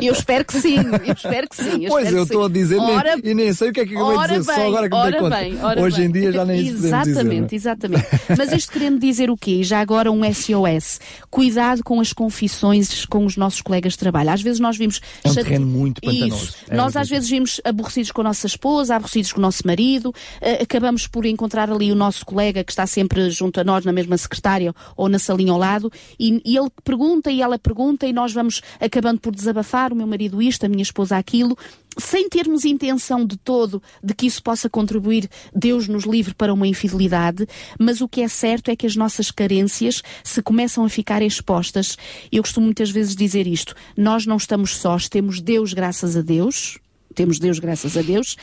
[0.00, 1.84] eu espero que sim, eu espero que sim.
[1.84, 3.94] Eu pois eu estou a dizer ora, nem, e nem sei o que é que
[3.94, 5.36] eu vou dizer, bem, só agora que me dei conta.
[5.36, 6.06] Bem, Hoje bem.
[6.06, 8.06] em dia já nem isso Exatamente, dizer, exatamente.
[8.36, 9.62] Mas isto querendo dizer o quê?
[9.62, 11.00] Já agora um SOS.
[11.30, 14.30] Cuidado com as confissões com os nossos colegas de trabalho.
[14.30, 15.00] Às vezes nós vimos...
[15.24, 16.54] É um terreno muito pantanoso.
[16.68, 20.10] É nós às vezes vimos aborrecidos com a nossa esposa, aborrecidos com o nosso marido,
[20.10, 23.92] uh, acabamos por encontrar ali o nosso colega que está sempre junto a nós na
[23.92, 28.12] mesma secretária ou na salinha ao lado e, e ele pergunta e ela pergunta e
[28.12, 31.56] nós vamos acabando por desabafar, o meu marido isto, a minha esposa aquilo,
[31.98, 36.66] sem termos intenção de todo de que isso possa contribuir, Deus nos livre para uma
[36.66, 37.46] infidelidade,
[37.78, 41.96] mas o que é certo é que as nossas carências se começam a ficar expostas.
[42.30, 46.78] Eu costumo muitas vezes dizer isto: nós não estamos sós, temos Deus, graças a Deus,
[47.16, 48.36] temos Deus, graças a Deus,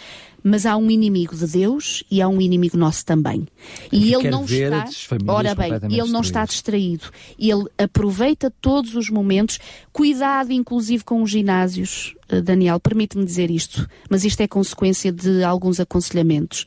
[0.43, 3.47] mas há um inimigo de Deus e há um inimigo nosso também.
[3.91, 4.89] E ele não está,
[5.28, 7.05] ora bem, ele não está distraído.
[7.39, 9.59] Ele aproveita todos os momentos,
[9.93, 12.13] cuidado inclusive com os ginásios.
[12.28, 16.65] Eh, Daniel, permite-me dizer isto, mas isto é consequência de alguns aconselhamentos.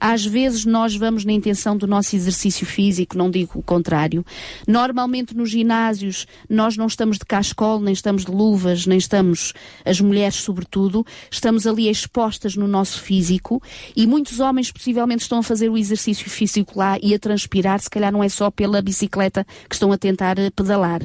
[0.00, 4.24] Às vezes nós vamos na intenção do nosso exercício físico, não digo o contrário.
[4.66, 9.52] Normalmente nos ginásios nós não estamos de cascol, nem estamos de luvas, nem estamos,
[9.84, 13.62] as mulheres sobretudo, estamos ali expostas no nosso físico
[13.96, 17.90] e muitos homens possivelmente estão a fazer o exercício físico lá e a transpirar, se
[17.90, 21.02] calhar não é só pela bicicleta que estão a tentar eh, pedalar.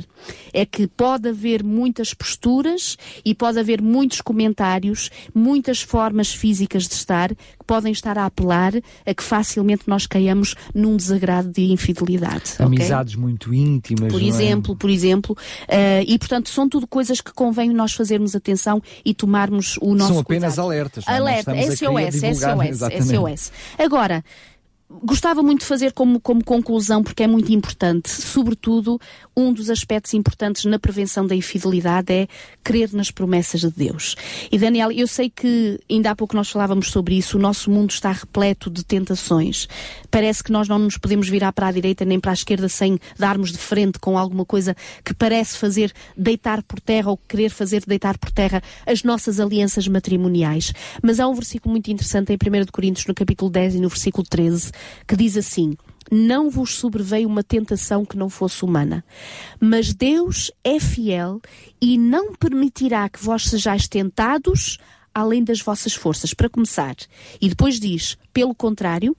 [0.54, 6.94] É que pode haver muitas posturas e pode haver muitos comentários, muitas formas físicas de
[6.94, 8.74] estar que podem estar a apelar
[9.06, 12.54] a que facilmente nós caiamos num desagrado de infidelidade.
[12.60, 13.22] Amizades okay?
[13.22, 14.12] muito íntimas.
[14.12, 14.26] Por é?
[14.26, 14.78] exemplo, é?
[14.78, 15.38] por exemplo.
[15.64, 20.14] Uh, e portanto são tudo coisas que convém nós fazermos atenção e tomarmos o nosso
[20.14, 20.66] São apenas cuidado.
[20.66, 21.04] alertas.
[21.08, 23.52] Alerta, SOS, SOS, SOS.
[23.78, 24.24] Agora,
[25.02, 29.00] gostava muito de fazer como, como conclusão, porque é muito importante, sobretudo,
[29.36, 32.28] um dos aspectos importantes na prevenção da infidelidade é
[32.64, 34.16] crer nas promessas de Deus.
[34.52, 37.92] E Daniel, eu sei que ainda há pouco nós falávamos sobre isso, o nosso mundo
[37.92, 39.68] está repleto de tentações.
[40.12, 43.00] Parece que nós não nos podemos virar para a direita nem para a esquerda sem
[43.18, 47.84] darmos de frente com alguma coisa que parece fazer deitar por terra ou querer fazer
[47.86, 50.74] deitar por terra as nossas alianças matrimoniais.
[51.02, 54.26] Mas há um versículo muito interessante em 1 Coríntios, no capítulo 10 e no versículo
[54.28, 54.72] 13,
[55.08, 55.76] que diz assim:
[56.12, 59.04] não vos sobreveio uma tentação que não fosse humana.
[59.60, 61.42] Mas Deus é fiel
[61.82, 64.78] e não permitirá que vós sejais tentados
[65.14, 66.96] além das vossas forças, para começar.
[67.40, 69.16] E depois diz, pelo contrário,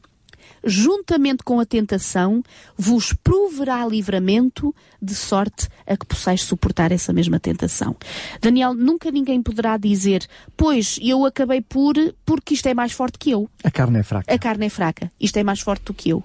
[0.65, 2.43] juntamente com a tentação,
[2.77, 7.95] vos proverá livramento, de sorte a que possais suportar essa mesma tentação.
[8.41, 11.95] Daniel, nunca ninguém poderá dizer, pois eu acabei por,
[12.25, 13.49] porque isto é mais forte que eu.
[13.62, 14.35] A carne é fraca.
[14.35, 15.12] A carne é fraca.
[15.21, 16.25] Isto é mais forte do que eu.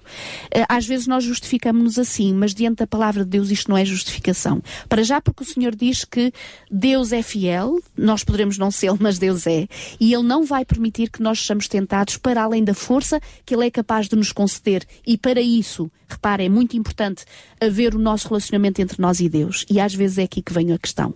[0.52, 3.84] Eh, às vezes nós justificamos-nos assim, mas diante da palavra de Deus isto não é
[3.84, 4.64] justificação.
[4.88, 6.32] Para já porque o Senhor diz que
[6.72, 9.68] Deus é fiel, nós poderemos não ser, mas Deus é,
[10.00, 13.68] e Ele não vai permitir que nós sejamos tentados para além da força que Ele
[13.68, 14.86] é capaz de nos conceder.
[15.06, 17.24] E para isso, repare, é muito importante
[17.62, 19.66] haver o nosso relacionamento entre nós e Deus.
[19.70, 21.14] E às vezes é aqui que vem a questão.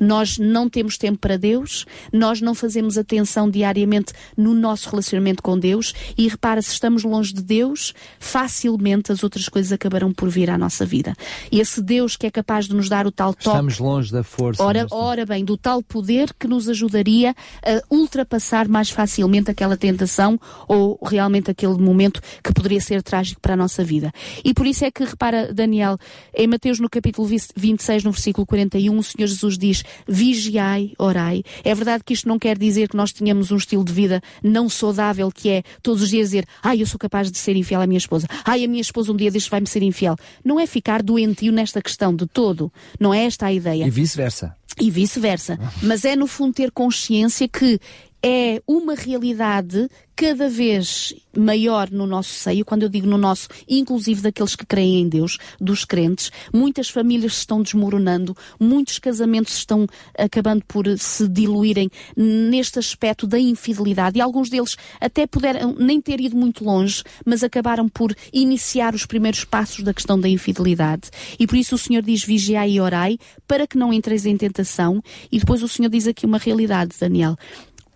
[0.00, 5.58] Nós não temos tempo para Deus, nós não fazemos atenção diariamente no nosso relacionamento com
[5.58, 10.50] Deus e repara, se estamos longe de Deus, facilmente as outras coisas acabarão por vir
[10.50, 11.14] à nossa vida.
[11.50, 13.48] E esse Deus que é capaz de nos dar o tal toque.
[13.48, 14.62] Estamos longe da força.
[14.62, 20.38] Ora, ora bem, do tal poder que nos ajudaria a ultrapassar mais facilmente aquela tentação
[20.68, 24.12] ou realmente aquele momento que poderia ser trágico para a nossa vida.
[24.44, 25.98] E por isso é que, repara, Daniel,
[26.34, 31.42] em Mateus no capítulo 26, no versículo 41, o Senhor Jesus diz, vigiai, orai.
[31.62, 34.68] É verdade que isto não quer dizer que nós tenhamos um estilo de vida não
[34.68, 37.86] saudável, que é todos os dias dizer, ai, eu sou capaz de ser infiel à
[37.86, 38.26] minha esposa.
[38.44, 40.16] Ai, a minha esposa um dia deste vai-me ser infiel.
[40.44, 42.72] Não é ficar doentio nesta questão de todo.
[42.98, 43.86] Não é esta a ideia.
[43.86, 44.56] E vice-versa.
[44.80, 45.58] E vice-versa.
[45.82, 47.78] Mas é no fundo ter consciência que
[48.26, 54.22] é uma realidade cada vez maior no nosso seio, quando eu digo no nosso, inclusive
[54.22, 59.86] daqueles que creem em Deus, dos crentes, muitas famílias se estão desmoronando, muitos casamentos estão
[60.16, 64.16] acabando por se diluírem neste aspecto da infidelidade.
[64.16, 69.04] E alguns deles até puderam nem ter ido muito longe, mas acabaram por iniciar os
[69.04, 71.10] primeiros passos da questão da infidelidade.
[71.38, 75.02] E por isso o Senhor diz vigiai e orai para que não entreis em tentação.
[75.30, 77.36] E depois o Senhor diz aqui uma realidade, Daniel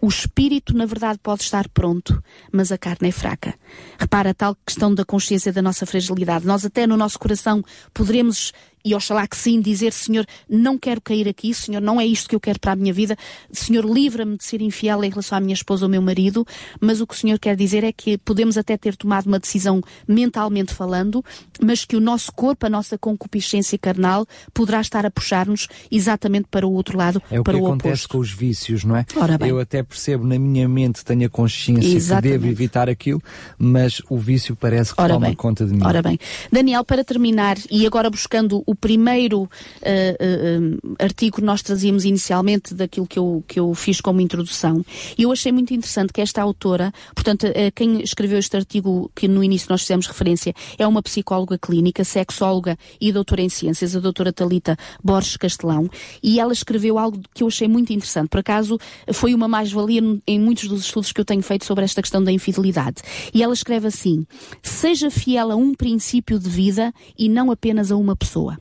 [0.00, 2.22] o espírito, na verdade, pode estar pronto,
[2.52, 3.54] mas a carne é fraca.
[3.98, 6.46] Repara a tal questão da consciência da nossa fragilidade.
[6.46, 8.52] Nós até no nosso coração poderemos
[8.84, 12.34] e oxalá que sim, dizer, Senhor, não quero cair aqui, Senhor, não é isto que
[12.34, 13.16] eu quero para a minha vida,
[13.52, 16.46] Senhor, livra-me de ser infiel em relação à minha esposa ou ao meu marido,
[16.80, 19.80] mas o que o Senhor quer dizer é que podemos até ter tomado uma decisão
[20.06, 21.24] mentalmente falando,
[21.62, 26.66] mas que o nosso corpo, a nossa concupiscência carnal, poderá estar a puxar-nos exatamente para
[26.66, 28.08] o outro lado, é o para que o acontece oposto.
[28.08, 29.04] com os vícios, não é?
[29.46, 32.32] Eu até percebo na minha mente, tenho a consciência exatamente.
[32.32, 33.22] que devo evitar aquilo,
[33.58, 35.34] mas o vício parece que Ora toma bem.
[35.36, 35.82] conta de mim.
[35.84, 36.18] Ora bem,
[36.52, 42.74] Daniel, para terminar, e agora buscando o primeiro uh, uh, artigo que nós trazíamos inicialmente
[42.74, 44.84] daquilo que eu, que eu fiz como introdução,
[45.16, 49.26] e eu achei muito interessante que esta autora, portanto, uh, quem escreveu este artigo que
[49.26, 54.00] no início nós fizemos referência, é uma psicóloga clínica, sexóloga e doutora em ciências, a
[54.00, 55.88] doutora Talita Borges Castelão,
[56.22, 58.28] e ela escreveu algo que eu achei muito interessante.
[58.28, 58.78] Por acaso,
[59.14, 62.30] foi uma mais-valia em muitos dos estudos que eu tenho feito sobre esta questão da
[62.30, 63.00] infidelidade.
[63.32, 64.26] E ela escreve assim:
[64.62, 68.57] seja fiel a um princípio de vida e não apenas a uma pessoa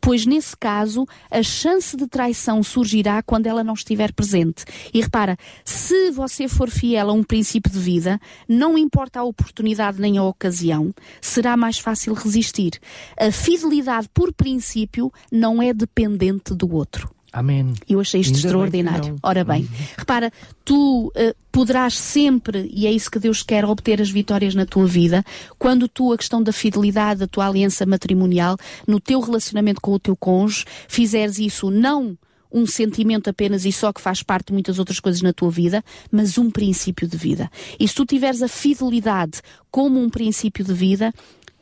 [0.00, 4.64] pois nesse caso a chance de traição surgirá quando ela não estiver presente.
[4.92, 10.00] E repara, se você for fiel a um princípio de vida, não importa a oportunidade
[10.00, 12.72] nem a ocasião, será mais fácil resistir.
[13.18, 17.10] A fidelidade por princípio não é dependente do outro.
[17.32, 17.74] Amém.
[17.88, 19.04] Eu achei isto Ainda extraordinário.
[19.04, 19.18] bem.
[19.22, 20.32] Ora bem, repara,
[20.64, 24.86] tu uh, poderás sempre, e é isso que Deus quer, obter as vitórias na tua
[24.86, 25.24] vida,
[25.58, 28.56] quando tu a questão da fidelidade, da tua aliança matrimonial,
[28.86, 32.16] no teu relacionamento com o teu cônjuge, fizeres isso não
[32.52, 35.84] um sentimento apenas e só que faz parte de muitas outras coisas na tua vida,
[36.10, 37.50] mas um princípio de vida.
[37.78, 41.12] E se tu tiveres a fidelidade como um princípio de vida,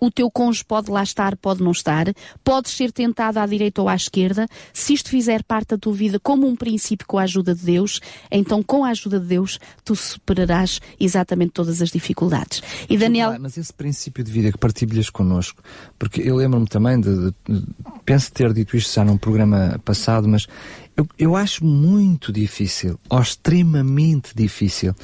[0.01, 2.07] o teu cônjuge pode lá estar, pode não estar,
[2.44, 4.46] podes ser tentado à direita ou à esquerda.
[4.72, 8.01] Se isto fizer parte da tua vida como um princípio com a ajuda de Deus,
[8.30, 12.62] então com a ajuda de Deus tu superarás exatamente todas as dificuldades.
[12.88, 13.36] E Daniel.
[13.40, 15.62] Mas esse princípio de vida que partilhas connosco,
[15.99, 17.64] porque eu lembro-me também de, de,
[18.05, 20.46] penso ter dito isto já num programa passado, mas
[20.96, 24.94] eu, eu acho muito difícil, ou extremamente difícil,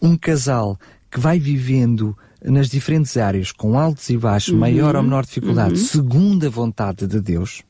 [0.00, 0.78] um casal
[1.10, 4.60] que vai vivendo nas diferentes áreas, com altos e baixos, uhum.
[4.60, 5.86] maior ou menor dificuldade, uhum.
[5.86, 7.62] segundo a vontade de Deus,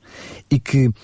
[0.50, 0.94] e que uh,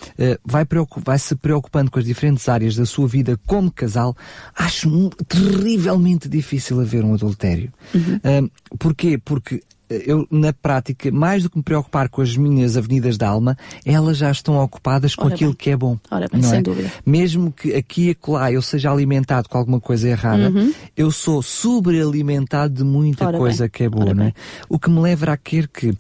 [0.45, 0.67] vai,
[1.05, 4.17] vai, se preocupando com as diferentes áreas da sua vida como casal,
[4.55, 7.73] acho terrivelmente difícil haver um adultério.
[7.95, 8.17] Uhum.
[8.17, 9.19] Uh, porquê?
[9.19, 13.57] Porque eu, na prática, mais do que me preocupar com as minhas avenidas da alma,
[13.85, 15.59] elas já estão ocupadas com Ora aquilo bem.
[15.59, 15.99] que é bom.
[16.11, 16.62] Ora bem, sem é?
[16.62, 16.93] dúvida.
[17.05, 20.72] Mesmo que aqui e acolá eu seja alimentado com alguma coisa errada, uhum.
[20.97, 23.70] eu sou sobrealimentado de muita Ora coisa bem.
[23.70, 24.32] que é boa, não é?
[24.68, 25.95] O que me leva a querer que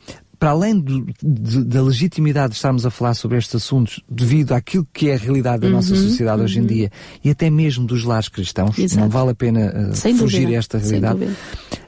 [0.44, 4.86] para além do, de, da legitimidade de estarmos a falar sobre estes assuntos, devido àquilo
[4.92, 6.44] que é a realidade da uhum, nossa sociedade uhum.
[6.44, 6.66] hoje em uhum.
[6.66, 6.92] dia,
[7.24, 9.00] e até mesmo dos lares cristãos, Exato.
[9.00, 10.50] não vale a pena uh, fugir dúvida.
[10.50, 11.30] a esta realidade.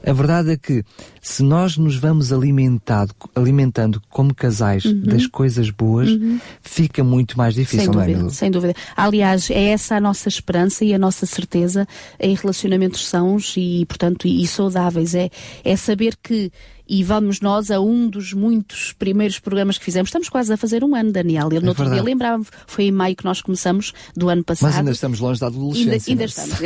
[0.03, 0.83] A verdade é que
[1.21, 5.01] se nós nos vamos alimentado, alimentando como casais uhum.
[5.01, 6.39] das coisas boas, uhum.
[6.63, 8.73] fica muito mais difícil, sem não é, dúvida, Sem dúvida.
[8.95, 11.87] Aliás, é essa a nossa esperança e a nossa certeza
[12.19, 15.13] em relacionamentos sãos e, portanto, e, e saudáveis.
[15.13, 15.29] É,
[15.63, 16.51] é saber que
[16.87, 20.09] e vamos nós a um dos muitos primeiros programas que fizemos.
[20.09, 21.49] Estamos quase a fazer um ano, Daniel.
[21.51, 22.01] Eu no é outro verdade.
[22.01, 24.69] dia lembrava foi em maio que nós começamos do ano passado.
[24.69, 26.11] Mas ainda estamos longe da adolescência.
[26.11, 26.57] Ainda, ainda estamos.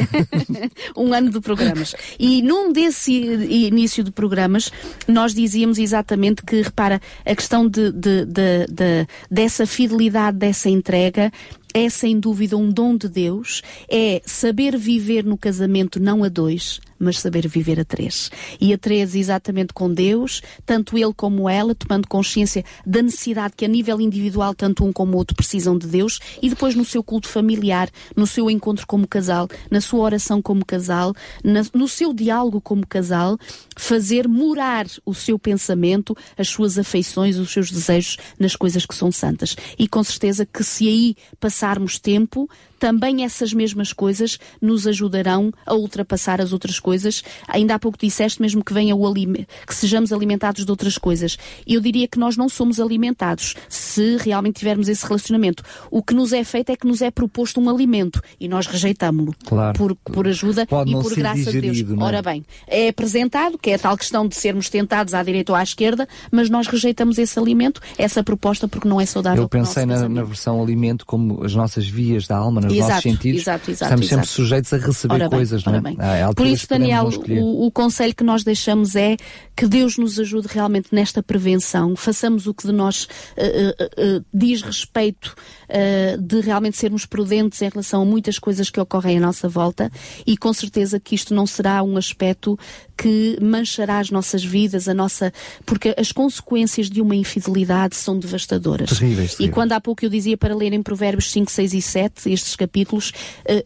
[0.95, 1.95] um ano de programas.
[2.19, 4.71] E num desse início de programas,
[5.07, 11.31] nós dizíamos exatamente que, repara, a questão de, de, de, de dessa fidelidade, dessa entrega,
[11.73, 16.79] é sem dúvida um dom de Deus, é saber viver no casamento não a dois,
[17.01, 18.29] mas saber viver a três.
[18.59, 23.65] E a três exatamente com Deus, tanto ele como ela, tomando consciência da necessidade que
[23.65, 27.03] a nível individual tanto um como o outro precisam de Deus e depois no seu
[27.03, 31.13] culto familiar, no seu encontro como casal, na sua oração como casal,
[31.43, 33.37] na, no seu diálogo como casal,
[33.75, 39.11] fazer morar o seu pensamento, as suas afeições, os seus desejos nas coisas que são
[39.11, 39.55] santas.
[39.79, 41.15] E com certeza que se aí
[41.61, 42.49] passarmos tempo,
[42.79, 47.23] também essas mesmas coisas nos ajudarão a ultrapassar as outras coisas.
[47.47, 51.37] Ainda há pouco disseste mesmo que venha o alimento, que sejamos alimentados de outras coisas.
[51.67, 55.63] Eu diria que nós não somos alimentados se realmente tivermos esse relacionamento.
[55.91, 59.35] O que nos é feito é que nos é proposto um alimento e nós rejeitamos-lo
[59.45, 59.77] claro.
[59.77, 61.99] por, por ajuda Pode e por graça digerido, de Deus.
[61.99, 62.03] É?
[62.03, 65.55] Ora bem, é apresentado, que é a tal questão de sermos tentados à direita ou
[65.55, 69.43] à esquerda, mas nós rejeitamos esse alimento, essa proposta, porque não é saudável.
[69.43, 73.03] Eu pensei na, na, versão alimento como as nossas vias da alma, nos exato, nossos
[73.03, 73.41] sentidos.
[73.41, 76.33] Exato, exato, Estamos sempre sujeitos a receber ora coisas, bem, não é?
[76.33, 79.17] Por isso, Daniel, o, o conselho que nós deixamos é
[79.55, 84.25] que Deus nos ajude realmente nesta prevenção, façamos o que de nós uh, uh, uh,
[84.33, 85.35] diz respeito
[86.19, 89.89] de realmente sermos prudentes em relação a muitas coisas que ocorrem à nossa volta
[90.27, 92.59] e com certeza que isto não será um aspecto
[93.01, 95.33] que manchará as nossas vidas, a nossa,
[95.65, 98.91] porque as consequências de uma infidelidade são devastadoras.
[98.91, 99.39] Terríveis, terríveis.
[99.39, 102.55] E quando há pouco eu dizia para ler em Provérbios 5, 6 e 7, estes
[102.55, 103.11] capítulos,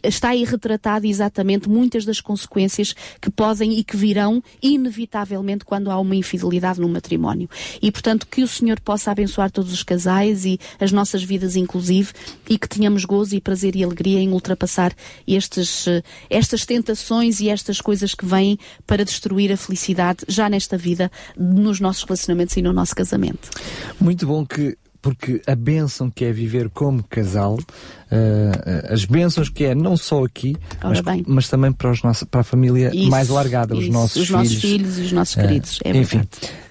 [0.01, 5.99] está aí retratado exatamente muitas das consequências que podem e que virão inevitavelmente quando há
[5.99, 7.49] uma infidelidade no matrimónio.
[7.81, 12.13] E portanto que o Senhor possa abençoar todos os casais e as nossas vidas inclusive
[12.49, 14.93] e que tenhamos gozo e prazer e alegria em ultrapassar
[15.27, 18.57] estes, eh, estas tentações e estas coisas que vêm
[18.87, 23.49] para destruir a felicidade já nesta vida, nos nossos relacionamentos e no nosso casamento.
[23.99, 27.59] Muito bom que porque a bênção que é viver como casal,
[28.11, 32.41] uh, as bênçãos que é não só aqui, mas, mas, também para, os nossos, para
[32.41, 34.29] a família isso, mais largada, isso, os nossos os filhos.
[34.29, 36.21] Os nossos filhos e os nossos queridos, é enfim.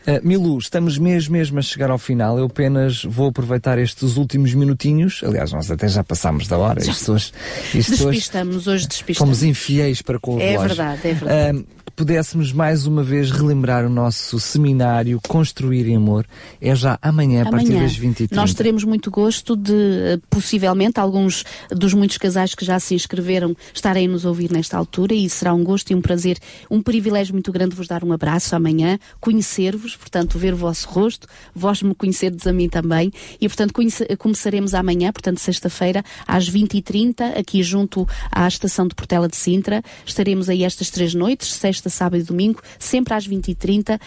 [0.06, 2.38] Uh, Milu, estamos mesmo, mesmo a chegar ao final.
[2.38, 5.22] Eu apenas vou aproveitar estes últimos minutinhos.
[5.24, 6.80] Aliás, nós até já passámos da hora.
[6.82, 7.32] Isto hoje,
[7.74, 9.18] isto despistamos, hoje despistamos.
[9.30, 10.68] Fomos infiéis para com o É relógio.
[10.76, 11.58] verdade, é verdade.
[11.58, 11.66] Uh,
[11.96, 16.26] pudéssemos mais uma vez relembrar o nosso seminário Construir em Amor,
[16.60, 17.64] é já amanhã, a amanhã.
[17.64, 21.23] partir das 20 h Nós teremos muito gosto de, possivelmente, alguns
[21.70, 25.54] dos muitos casais que já se inscreveram estarem a nos ouvir nesta altura e será
[25.54, 26.38] um gosto e um prazer,
[26.70, 31.26] um privilégio muito grande vos dar um abraço amanhã, conhecer-vos, portanto, ver o vosso rosto,
[31.54, 33.10] vós me conhecerdes a mim também
[33.40, 39.28] e, portanto, conhece, começaremos amanhã, portanto, sexta-feira, às 20h30, aqui junto à estação de Portela
[39.28, 39.82] de Sintra.
[40.04, 44.00] Estaremos aí estas três noites, sexta sábado e domingo, sempre às 20h30, uh,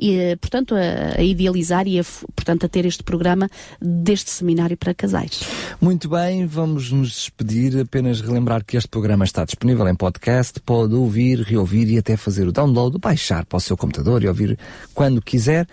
[0.00, 2.04] e, portanto, a, a, idealizar e a,
[2.34, 3.48] portanto, a ter este programa
[3.80, 5.42] deste seminário para casais.
[5.80, 10.94] Muito bem, vamos nos despedir, apenas relembrar que este programa está disponível em podcast, pode
[10.94, 14.58] ouvir, reouvir e até fazer o download, baixar para o seu computador e ouvir
[14.92, 15.68] quando quiser.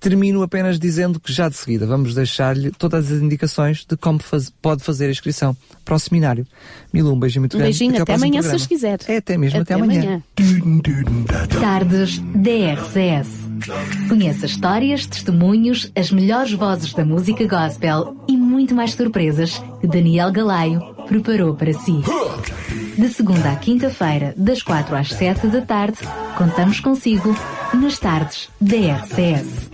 [0.00, 4.50] Termino apenas dizendo que já de seguida vamos deixar-lhe todas as indicações de como faz,
[4.62, 6.46] pode fazer a inscrição para o seminário.
[6.92, 7.78] Milu, um beijinho muito um grande.
[7.78, 8.58] Beijinho, até, até amanhã programa.
[8.58, 8.98] se quiser.
[9.06, 10.00] É, até mesmo, até, até amanhã.
[10.00, 10.22] amanhã.
[11.60, 13.28] Tardes DRCS.
[14.08, 20.32] Conheça histórias, testemunhos, as melhores vozes da música gospel e muito mais surpresas que Daniel
[20.32, 22.00] Galaio preparou para si.
[23.00, 25.96] De segunda à quinta-feira, das quatro às sete da tarde,
[26.36, 27.34] contamos consigo
[27.72, 29.70] nas tardes da RCS.